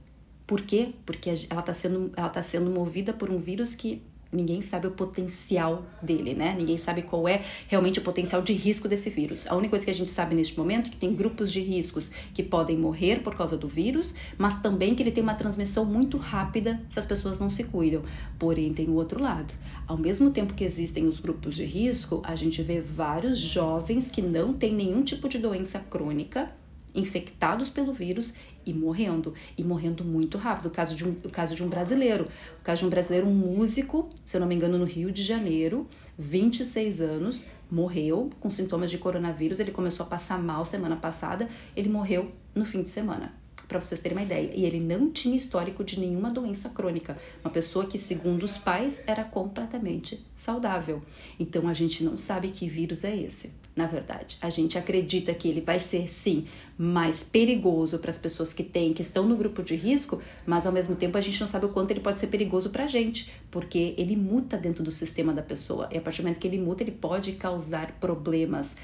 Por 0.45 0.61
quê? 0.61 0.93
Porque 1.05 1.29
ela 1.49 1.59
está 1.59 1.73
sendo, 1.73 2.09
tá 2.09 2.41
sendo 2.41 2.71
movida 2.71 3.13
por 3.13 3.29
um 3.29 3.37
vírus 3.37 3.75
que 3.75 4.01
ninguém 4.31 4.61
sabe 4.61 4.87
o 4.87 4.91
potencial 4.91 5.85
dele, 6.01 6.33
né? 6.33 6.55
Ninguém 6.57 6.77
sabe 6.77 7.01
qual 7.01 7.27
é 7.27 7.41
realmente 7.67 7.99
o 7.99 8.01
potencial 8.01 8.41
de 8.41 8.53
risco 8.53 8.87
desse 8.87 9.09
vírus. 9.09 9.47
A 9.47 9.55
única 9.55 9.71
coisa 9.71 9.85
que 9.85 9.91
a 9.91 9.95
gente 9.95 10.09
sabe 10.09 10.35
neste 10.35 10.57
momento 10.57 10.87
é 10.87 10.91
que 10.91 10.97
tem 10.97 11.13
grupos 11.13 11.51
de 11.51 11.59
riscos 11.59 12.11
que 12.33 12.43
podem 12.43 12.77
morrer 12.77 13.21
por 13.21 13.35
causa 13.35 13.57
do 13.57 13.67
vírus, 13.67 14.13
mas 14.37 14.61
também 14.61 14.93
que 14.93 15.01
ele 15.01 15.11
tem 15.11 15.23
uma 15.23 15.33
transmissão 15.33 15.83
muito 15.83 16.17
rápida 16.17 16.81
se 16.89 16.99
as 16.99 17.05
pessoas 17.05 17.39
não 17.39 17.49
se 17.49 17.63
cuidam. 17.65 18.03
Porém, 18.37 18.73
tem 18.73 18.87
o 18.87 18.93
outro 18.93 19.21
lado. 19.21 19.53
Ao 19.87 19.97
mesmo 19.97 20.29
tempo 20.29 20.53
que 20.53 20.63
existem 20.63 21.07
os 21.07 21.19
grupos 21.19 21.55
de 21.55 21.63
risco, 21.63 22.21
a 22.23 22.35
gente 22.35 22.61
vê 22.61 22.79
vários 22.79 23.39
jovens 23.39 24.11
que 24.11 24.21
não 24.21 24.53
têm 24.53 24.73
nenhum 24.73 25.03
tipo 25.03 25.27
de 25.27 25.39
doença 25.39 25.79
crônica 25.79 26.51
infectados 26.93 27.69
pelo 27.69 27.93
vírus 27.93 28.33
e 28.69 28.73
morrendo, 28.73 29.33
e 29.57 29.63
morrendo 29.63 30.03
muito 30.03 30.37
rápido. 30.37 30.67
O 30.67 30.71
caso 30.71 30.95
de 30.95 31.07
um, 31.07 31.11
o 31.23 31.29
caso 31.29 31.55
de 31.55 31.63
um 31.63 31.67
brasileiro, 31.67 32.27
o 32.59 32.63
caso 32.63 32.81
de 32.81 32.85
um 32.85 32.89
brasileiro, 32.89 33.27
um 33.27 33.33
músico, 33.33 34.09
se 34.23 34.37
eu 34.37 34.41
não 34.41 34.47
me 34.47 34.55
engano, 34.55 34.77
no 34.77 34.85
Rio 34.85 35.11
de 35.11 35.23
Janeiro, 35.23 35.87
26 36.17 37.01
anos, 37.01 37.45
morreu 37.71 38.29
com 38.39 38.49
sintomas 38.49 38.89
de 38.89 38.97
coronavírus. 38.97 39.59
Ele 39.59 39.71
começou 39.71 40.05
a 40.05 40.09
passar 40.09 40.41
mal 40.41 40.65
semana 40.65 40.95
passada, 40.95 41.49
ele 41.75 41.89
morreu 41.89 42.31
no 42.53 42.65
fim 42.65 42.81
de 42.81 42.89
semana 42.89 43.33
para 43.69 43.79
vocês 43.79 44.01
terem 44.01 44.17
uma 44.17 44.23
ideia. 44.23 44.51
E 44.53 44.65
ele 44.65 44.79
não 44.79 45.11
tinha 45.11 45.37
histórico 45.37 45.83
de 45.83 45.99
nenhuma 45.99 46.31
doença 46.31 46.69
crônica. 46.69 47.15
Uma 47.43 47.51
pessoa 47.51 47.85
que, 47.85 47.99
segundo 47.99 48.43
os 48.43 48.57
pais, 48.57 49.03
era 49.05 49.23
completamente 49.23 50.25
saudável. 50.35 51.03
Então 51.39 51.67
a 51.67 51.73
gente 51.73 52.03
não 52.03 52.17
sabe 52.17 52.49
que 52.49 52.67
vírus 52.67 53.03
é 53.03 53.15
esse, 53.15 53.53
na 53.75 53.85
verdade. 53.85 54.39
A 54.41 54.49
gente 54.49 54.77
acredita 54.77 55.33
que 55.35 55.47
ele 55.47 55.61
vai 55.61 55.79
ser, 55.79 56.09
sim, 56.09 56.47
mais 56.81 57.25
perigoso 57.25 57.99
para 57.99 58.09
as 58.09 58.17
pessoas 58.17 58.53
que 58.53 58.63
têm, 58.63 58.93
que 58.93 59.01
estão 59.01 59.27
no 59.27 59.35
grupo 59.35 59.61
de 59.61 59.75
risco, 59.75 60.21
mas 60.45 60.65
ao 60.65 60.71
mesmo 60.71 60.95
tempo 60.95 61.17
a 61.17 61.21
gente 61.21 61.37
não 61.41 61.47
sabe 61.47 61.65
o 61.65 61.69
quanto 61.69 61.91
ele 61.91 61.99
pode 61.99 62.21
ser 62.21 62.27
perigoso 62.27 62.69
para 62.69 62.85
a 62.85 62.87
gente, 62.87 63.29
porque 63.51 63.93
ele 63.97 64.15
muta 64.15 64.55
dentro 64.55 64.81
do 64.81 64.89
sistema 64.89 65.33
da 65.33 65.41
pessoa. 65.41 65.89
E 65.91 65.97
a 65.97 66.01
partir 66.01 66.21
do 66.21 66.23
momento 66.23 66.39
que 66.39 66.47
ele 66.47 66.57
muta, 66.57 66.81
ele 66.81 66.93
pode 66.93 67.33
causar 67.33 67.91
problemas 67.99 68.77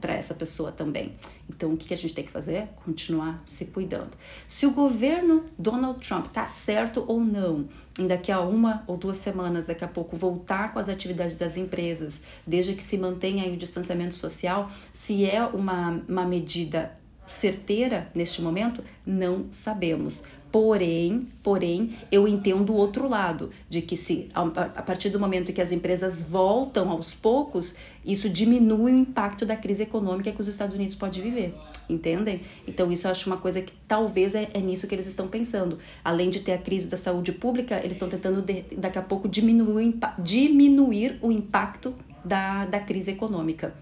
para 0.00 0.14
essa 0.14 0.34
pessoa 0.34 0.72
também. 0.72 1.14
Então, 1.48 1.72
o 1.72 1.76
que 1.76 1.94
a 1.94 1.96
gente 1.96 2.12
tem 2.12 2.24
que 2.24 2.32
fazer? 2.32 2.68
Continuar 2.84 3.40
se 3.44 3.66
cuidando. 3.66 4.16
Se 4.48 4.66
o 4.66 4.72
governo 4.72 5.44
Donald 5.56 6.00
Trump 6.00 6.26
está 6.26 6.48
certo 6.48 7.04
ou 7.06 7.20
não 7.20 7.68
daqui 8.08 8.32
a 8.32 8.40
uma 8.40 8.82
ou 8.88 8.96
duas 8.96 9.18
semanas, 9.18 9.66
daqui 9.66 9.84
a 9.84 9.88
pouco, 9.88 10.16
voltar 10.16 10.72
com 10.72 10.80
as 10.80 10.88
atividades 10.88 11.36
das 11.36 11.56
empresas, 11.56 12.20
desde 12.44 12.74
que 12.74 12.82
se 12.82 12.98
mantenha 12.98 13.48
o 13.52 13.56
distanciamento 13.56 14.16
social, 14.16 14.68
se 14.92 15.24
é 15.24 15.46
uma, 15.46 16.02
uma 16.08 16.24
medida 16.24 16.92
certeira 17.26 18.10
neste 18.14 18.40
momento? 18.40 18.82
Não 19.04 19.46
sabemos. 19.50 20.22
Porém, 20.50 21.28
porém, 21.42 21.96
eu 22.10 22.26
entendo 22.26 22.72
o 22.72 22.76
outro 22.76 23.06
lado, 23.06 23.50
de 23.68 23.82
que 23.82 23.94
se 23.94 24.30
a 24.32 24.82
partir 24.82 25.10
do 25.10 25.20
momento 25.20 25.52
que 25.52 25.60
as 25.60 25.70
empresas 25.70 26.22
voltam 26.22 26.88
aos 26.88 27.12
poucos, 27.12 27.74
isso 28.02 28.30
diminui 28.30 28.92
o 28.92 28.96
impacto 28.96 29.44
da 29.44 29.54
crise 29.54 29.82
econômica 29.82 30.32
que 30.32 30.40
os 30.40 30.48
Estados 30.48 30.74
Unidos 30.74 30.94
pode 30.94 31.20
viver, 31.20 31.54
entendem? 31.90 32.40
Então 32.66 32.90
isso 32.90 33.06
eu 33.06 33.10
acho 33.10 33.28
uma 33.28 33.36
coisa 33.36 33.60
que 33.60 33.72
talvez 33.86 34.34
é, 34.34 34.48
é 34.54 34.60
nisso 34.60 34.86
que 34.86 34.94
eles 34.94 35.06
estão 35.06 35.28
pensando. 35.28 35.78
Além 36.02 36.30
de 36.30 36.40
ter 36.40 36.52
a 36.52 36.58
crise 36.58 36.88
da 36.88 36.96
saúde 36.96 37.32
pública, 37.32 37.78
eles 37.80 37.92
estão 37.92 38.08
tentando 38.08 38.40
de, 38.40 38.62
daqui 38.78 38.98
a 38.98 39.02
pouco 39.02 39.28
diminuir, 39.28 39.94
diminuir 40.18 41.18
o 41.20 41.30
impacto 41.30 41.94
da, 42.24 42.64
da 42.64 42.80
crise 42.80 43.10
econômica. 43.10 43.74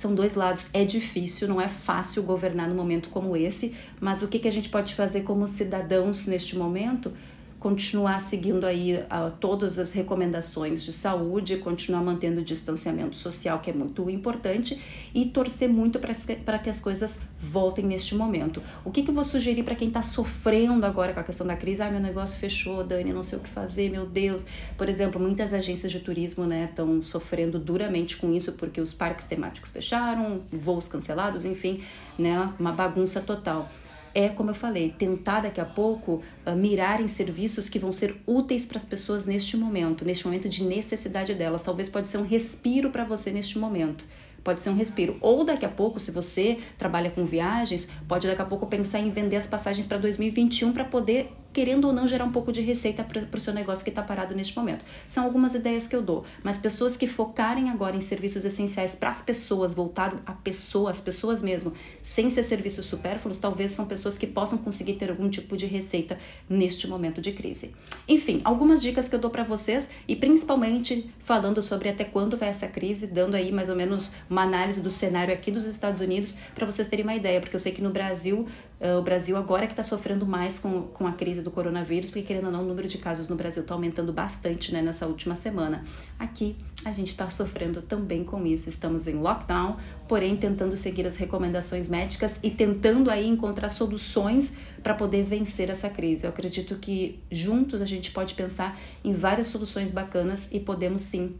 São 0.00 0.14
dois 0.14 0.34
lados. 0.34 0.68
É 0.72 0.82
difícil, 0.82 1.46
não 1.46 1.60
é 1.60 1.68
fácil 1.68 2.22
governar 2.22 2.66
num 2.66 2.74
momento 2.74 3.10
como 3.10 3.36
esse, 3.36 3.74
mas 4.00 4.22
o 4.22 4.28
que, 4.28 4.38
que 4.38 4.48
a 4.48 4.50
gente 4.50 4.70
pode 4.70 4.94
fazer 4.94 5.24
como 5.24 5.46
cidadãos 5.46 6.26
neste 6.26 6.56
momento? 6.56 7.12
Continuar 7.60 8.18
seguindo 8.20 8.64
aí 8.64 8.94
uh, 8.96 9.30
todas 9.38 9.78
as 9.78 9.92
recomendações 9.92 10.82
de 10.82 10.94
saúde, 10.94 11.58
continuar 11.58 12.02
mantendo 12.02 12.40
o 12.40 12.42
distanciamento 12.42 13.14
social, 13.14 13.60
que 13.60 13.68
é 13.68 13.72
muito 13.72 14.08
importante, 14.08 14.80
e 15.14 15.26
torcer 15.26 15.68
muito 15.68 16.00
para 16.00 16.58
que 16.58 16.70
as 16.70 16.80
coisas 16.80 17.20
voltem 17.38 17.84
neste 17.84 18.14
momento. 18.14 18.62
O 18.82 18.90
que, 18.90 19.02
que 19.02 19.10
eu 19.10 19.14
vou 19.14 19.24
sugerir 19.24 19.62
para 19.62 19.74
quem 19.74 19.88
está 19.88 20.00
sofrendo 20.00 20.86
agora 20.86 21.12
com 21.12 21.20
a 21.20 21.22
questão 21.22 21.46
da 21.46 21.54
crise? 21.54 21.82
Ah, 21.82 21.90
meu 21.90 22.00
negócio 22.00 22.38
fechou, 22.38 22.82
Dani, 22.82 23.12
não 23.12 23.22
sei 23.22 23.38
o 23.38 23.42
que 23.42 23.50
fazer, 23.50 23.90
meu 23.90 24.06
Deus. 24.06 24.46
Por 24.78 24.88
exemplo, 24.88 25.20
muitas 25.20 25.52
agências 25.52 25.92
de 25.92 26.00
turismo 26.00 26.50
estão 26.50 26.86
né, 26.86 27.02
sofrendo 27.02 27.58
duramente 27.58 28.16
com 28.16 28.32
isso, 28.32 28.52
porque 28.52 28.80
os 28.80 28.94
parques 28.94 29.26
temáticos 29.26 29.70
fecharam, 29.70 30.40
voos 30.50 30.88
cancelados, 30.88 31.44
enfim, 31.44 31.82
né, 32.18 32.50
uma 32.58 32.72
bagunça 32.72 33.20
total 33.20 33.68
é, 34.14 34.28
como 34.28 34.50
eu 34.50 34.54
falei, 34.54 34.90
tentar 34.96 35.40
daqui 35.40 35.60
a 35.60 35.64
pouco 35.64 36.22
uh, 36.46 36.54
mirar 36.54 37.00
em 37.00 37.08
serviços 37.08 37.68
que 37.68 37.78
vão 37.78 37.92
ser 37.92 38.16
úteis 38.26 38.66
para 38.66 38.78
as 38.78 38.84
pessoas 38.84 39.26
neste 39.26 39.56
momento, 39.56 40.04
neste 40.04 40.24
momento 40.24 40.48
de 40.48 40.64
necessidade 40.64 41.34
delas. 41.34 41.62
Talvez 41.62 41.88
pode 41.88 42.06
ser 42.06 42.18
um 42.18 42.24
respiro 42.24 42.90
para 42.90 43.04
você 43.04 43.30
neste 43.30 43.58
momento. 43.58 44.06
Pode 44.42 44.60
ser 44.60 44.70
um 44.70 44.74
respiro. 44.74 45.16
Ou 45.20 45.44
daqui 45.44 45.66
a 45.66 45.68
pouco, 45.68 46.00
se 46.00 46.10
você 46.10 46.58
trabalha 46.78 47.10
com 47.10 47.24
viagens, 47.24 47.86
pode 48.08 48.26
daqui 48.26 48.40
a 48.40 48.44
pouco 48.44 48.66
pensar 48.66 48.98
em 48.98 49.10
vender 49.10 49.36
as 49.36 49.46
passagens 49.46 49.86
para 49.86 49.98
2021 49.98 50.72
para 50.72 50.84
poder 50.84 51.28
querendo 51.52 51.86
ou 51.86 51.92
não 51.92 52.06
gerar 52.06 52.24
um 52.24 52.32
pouco 52.32 52.52
de 52.52 52.60
receita 52.60 53.02
para 53.02 53.36
o 53.36 53.40
seu 53.40 53.52
negócio 53.52 53.84
que 53.84 53.90
está 53.90 54.02
parado 54.02 54.34
neste 54.34 54.56
momento. 54.56 54.84
São 55.06 55.24
algumas 55.24 55.54
ideias 55.54 55.86
que 55.86 55.96
eu 55.96 56.02
dou, 56.02 56.24
mas 56.42 56.56
pessoas 56.56 56.96
que 56.96 57.06
focarem 57.06 57.70
agora 57.70 57.96
em 57.96 58.00
serviços 58.00 58.44
essenciais 58.44 58.94
para 58.94 59.10
as 59.10 59.22
pessoas, 59.22 59.74
voltado 59.74 60.20
a 60.26 60.32
pessoas, 60.32 60.98
as 60.98 61.00
pessoas 61.00 61.42
mesmo, 61.42 61.72
sem 62.02 62.30
ser 62.30 62.42
serviços 62.42 62.84
supérfluos, 62.84 63.38
talvez 63.38 63.72
são 63.72 63.86
pessoas 63.86 64.16
que 64.16 64.26
possam 64.26 64.58
conseguir 64.58 64.94
ter 64.94 65.10
algum 65.10 65.28
tipo 65.28 65.56
de 65.56 65.66
receita 65.66 66.18
neste 66.48 66.86
momento 66.86 67.20
de 67.20 67.32
crise. 67.32 67.74
Enfim, 68.08 68.40
algumas 68.44 68.80
dicas 68.80 69.08
que 69.08 69.14
eu 69.14 69.18
dou 69.18 69.30
para 69.30 69.44
vocês 69.44 69.90
e 70.06 70.16
principalmente 70.16 71.10
falando 71.18 71.60
sobre 71.62 71.88
até 71.88 72.04
quando 72.04 72.36
vai 72.36 72.48
essa 72.48 72.68
crise, 72.68 73.06
dando 73.06 73.34
aí 73.34 73.52
mais 73.52 73.68
ou 73.68 73.76
menos 73.76 74.12
uma 74.28 74.42
análise 74.42 74.82
do 74.82 74.90
cenário 74.90 75.32
aqui 75.32 75.50
dos 75.50 75.64
Estados 75.64 76.00
Unidos 76.00 76.36
para 76.54 76.66
vocês 76.66 76.88
terem 76.88 77.04
uma 77.04 77.14
ideia, 77.14 77.40
porque 77.40 77.56
eu 77.56 77.60
sei 77.60 77.72
que 77.72 77.82
no 77.82 77.90
Brasil, 77.90 78.46
uh, 78.80 78.98
o 78.98 79.02
Brasil 79.02 79.36
agora 79.36 79.64
é 79.64 79.66
que 79.66 79.72
está 79.72 79.82
sofrendo 79.82 80.26
mais 80.26 80.58
com, 80.58 80.82
com 80.82 81.06
a 81.06 81.12
crise 81.12 81.39
do 81.42 81.50
coronavírus, 81.50 82.10
porque 82.10 82.26
querendo 82.26 82.46
ou 82.46 82.52
não, 82.52 82.62
o 82.62 82.66
número 82.66 82.88
de 82.88 82.98
casos 82.98 83.28
no 83.28 83.36
Brasil 83.36 83.62
está 83.62 83.74
aumentando 83.74 84.12
bastante 84.12 84.72
né, 84.72 84.82
nessa 84.82 85.06
última 85.06 85.34
semana. 85.34 85.84
Aqui 86.18 86.56
a 86.84 86.90
gente 86.90 87.08
está 87.08 87.28
sofrendo 87.28 87.82
também 87.82 88.24
com 88.24 88.46
isso, 88.46 88.68
estamos 88.68 89.06
em 89.06 89.14
lockdown, 89.14 89.76
porém 90.08 90.36
tentando 90.36 90.76
seguir 90.76 91.06
as 91.06 91.16
recomendações 91.16 91.88
médicas 91.88 92.40
e 92.42 92.50
tentando 92.50 93.10
aí 93.10 93.26
encontrar 93.26 93.68
soluções 93.68 94.54
para 94.82 94.94
poder 94.94 95.24
vencer 95.24 95.70
essa 95.70 95.90
crise. 95.90 96.24
Eu 96.24 96.30
acredito 96.30 96.76
que 96.76 97.20
juntos 97.30 97.82
a 97.82 97.86
gente 97.86 98.10
pode 98.10 98.34
pensar 98.34 98.78
em 99.04 99.12
várias 99.12 99.48
soluções 99.48 99.90
bacanas 99.90 100.48
e 100.52 100.60
podemos 100.60 101.02
sim 101.02 101.34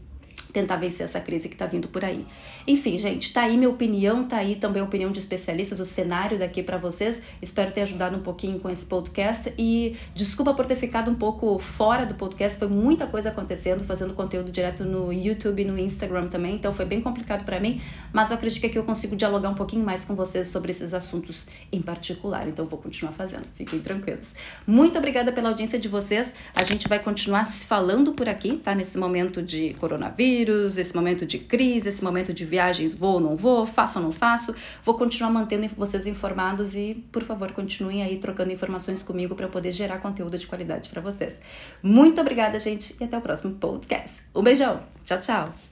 tentar 0.51 0.77
vencer 0.77 1.05
essa 1.05 1.19
crise 1.19 1.47
que 1.47 1.55
está 1.55 1.65
vindo 1.65 1.87
por 1.87 2.03
aí. 2.05 2.25
Enfim, 2.67 2.97
gente, 2.97 3.33
tá 3.33 3.41
aí 3.41 3.57
minha 3.57 3.69
opinião, 3.69 4.23
tá 4.23 4.37
aí 4.37 4.55
também 4.55 4.81
a 4.81 4.85
opinião 4.85 5.11
de 5.11 5.19
especialistas, 5.19 5.79
o 5.79 5.85
cenário 5.85 6.37
daqui 6.37 6.61
para 6.61 6.77
vocês. 6.77 7.21
Espero 7.41 7.71
ter 7.71 7.81
ajudado 7.81 8.15
um 8.15 8.21
pouquinho 8.21 8.59
com 8.59 8.69
esse 8.69 8.85
podcast 8.85 9.53
e 9.57 9.95
desculpa 10.13 10.53
por 10.53 10.65
ter 10.65 10.75
ficado 10.75 11.09
um 11.09 11.15
pouco 11.15 11.57
fora 11.59 12.05
do 12.05 12.15
podcast, 12.15 12.59
foi 12.59 12.67
muita 12.67 13.07
coisa 13.07 13.29
acontecendo, 13.29 13.83
fazendo 13.83 14.13
conteúdo 14.13 14.51
direto 14.51 14.83
no 14.83 15.11
YouTube 15.11 15.61
e 15.61 15.65
no 15.65 15.77
Instagram 15.77 16.27
também, 16.27 16.55
então 16.55 16.73
foi 16.73 16.85
bem 16.85 17.01
complicado 17.01 17.43
para 17.45 17.59
mim, 17.59 17.81
mas 18.13 18.29
eu 18.29 18.35
acredito 18.35 18.69
que 18.69 18.77
eu 18.77 18.83
consigo 18.83 19.15
dialogar 19.15 19.49
um 19.49 19.55
pouquinho 19.55 19.83
mais 19.83 20.03
com 20.03 20.15
vocês 20.15 20.47
sobre 20.47 20.71
esses 20.71 20.93
assuntos 20.93 21.47
em 21.71 21.81
particular, 21.81 22.47
então 22.47 22.65
vou 22.65 22.79
continuar 22.79 23.13
fazendo, 23.13 23.45
fiquem 23.55 23.79
tranquilos. 23.79 24.33
Muito 24.67 24.97
obrigada 24.97 25.31
pela 25.31 25.49
audiência 25.49 25.79
de 25.79 25.87
vocês, 25.87 26.33
a 26.53 26.63
gente 26.63 26.87
vai 26.87 26.99
continuar 26.99 27.45
se 27.45 27.65
falando 27.65 28.13
por 28.13 28.27
aqui, 28.27 28.57
tá? 28.57 28.75
Nesse 28.75 28.97
momento 28.97 29.41
de 29.41 29.73
coronavírus 29.75 30.01
vírus, 30.21 30.77
esse 30.77 30.95
momento 30.95 31.25
de 31.25 31.39
crise, 31.39 31.89
esse 31.89 32.03
momento 32.03 32.31
de 32.31 32.45
viagens, 32.45 32.93
vou 32.93 33.13
ou 33.13 33.19
não 33.19 33.35
vou, 33.35 33.65
faço 33.65 33.97
ou 33.97 34.05
não 34.05 34.11
faço. 34.11 34.53
Vou 34.83 34.93
continuar 34.93 35.31
mantendo 35.31 35.67
vocês 35.75 36.05
informados 36.05 36.75
e, 36.75 37.03
por 37.11 37.23
favor, 37.23 37.51
continuem 37.51 38.03
aí 38.03 38.17
trocando 38.17 38.51
informações 38.51 39.01
comigo 39.01 39.35
para 39.35 39.47
poder 39.47 39.71
gerar 39.71 39.97
conteúdo 39.97 40.37
de 40.37 40.45
qualidade 40.45 40.89
para 40.89 41.01
vocês. 41.01 41.33
Muito 41.81 42.21
obrigada, 42.21 42.59
gente, 42.59 42.95
e 42.99 43.03
até 43.03 43.17
o 43.17 43.21
próximo 43.21 43.55
podcast. 43.55 44.17
Um 44.35 44.43
beijão. 44.43 44.83
Tchau, 45.03 45.19
tchau. 45.19 45.70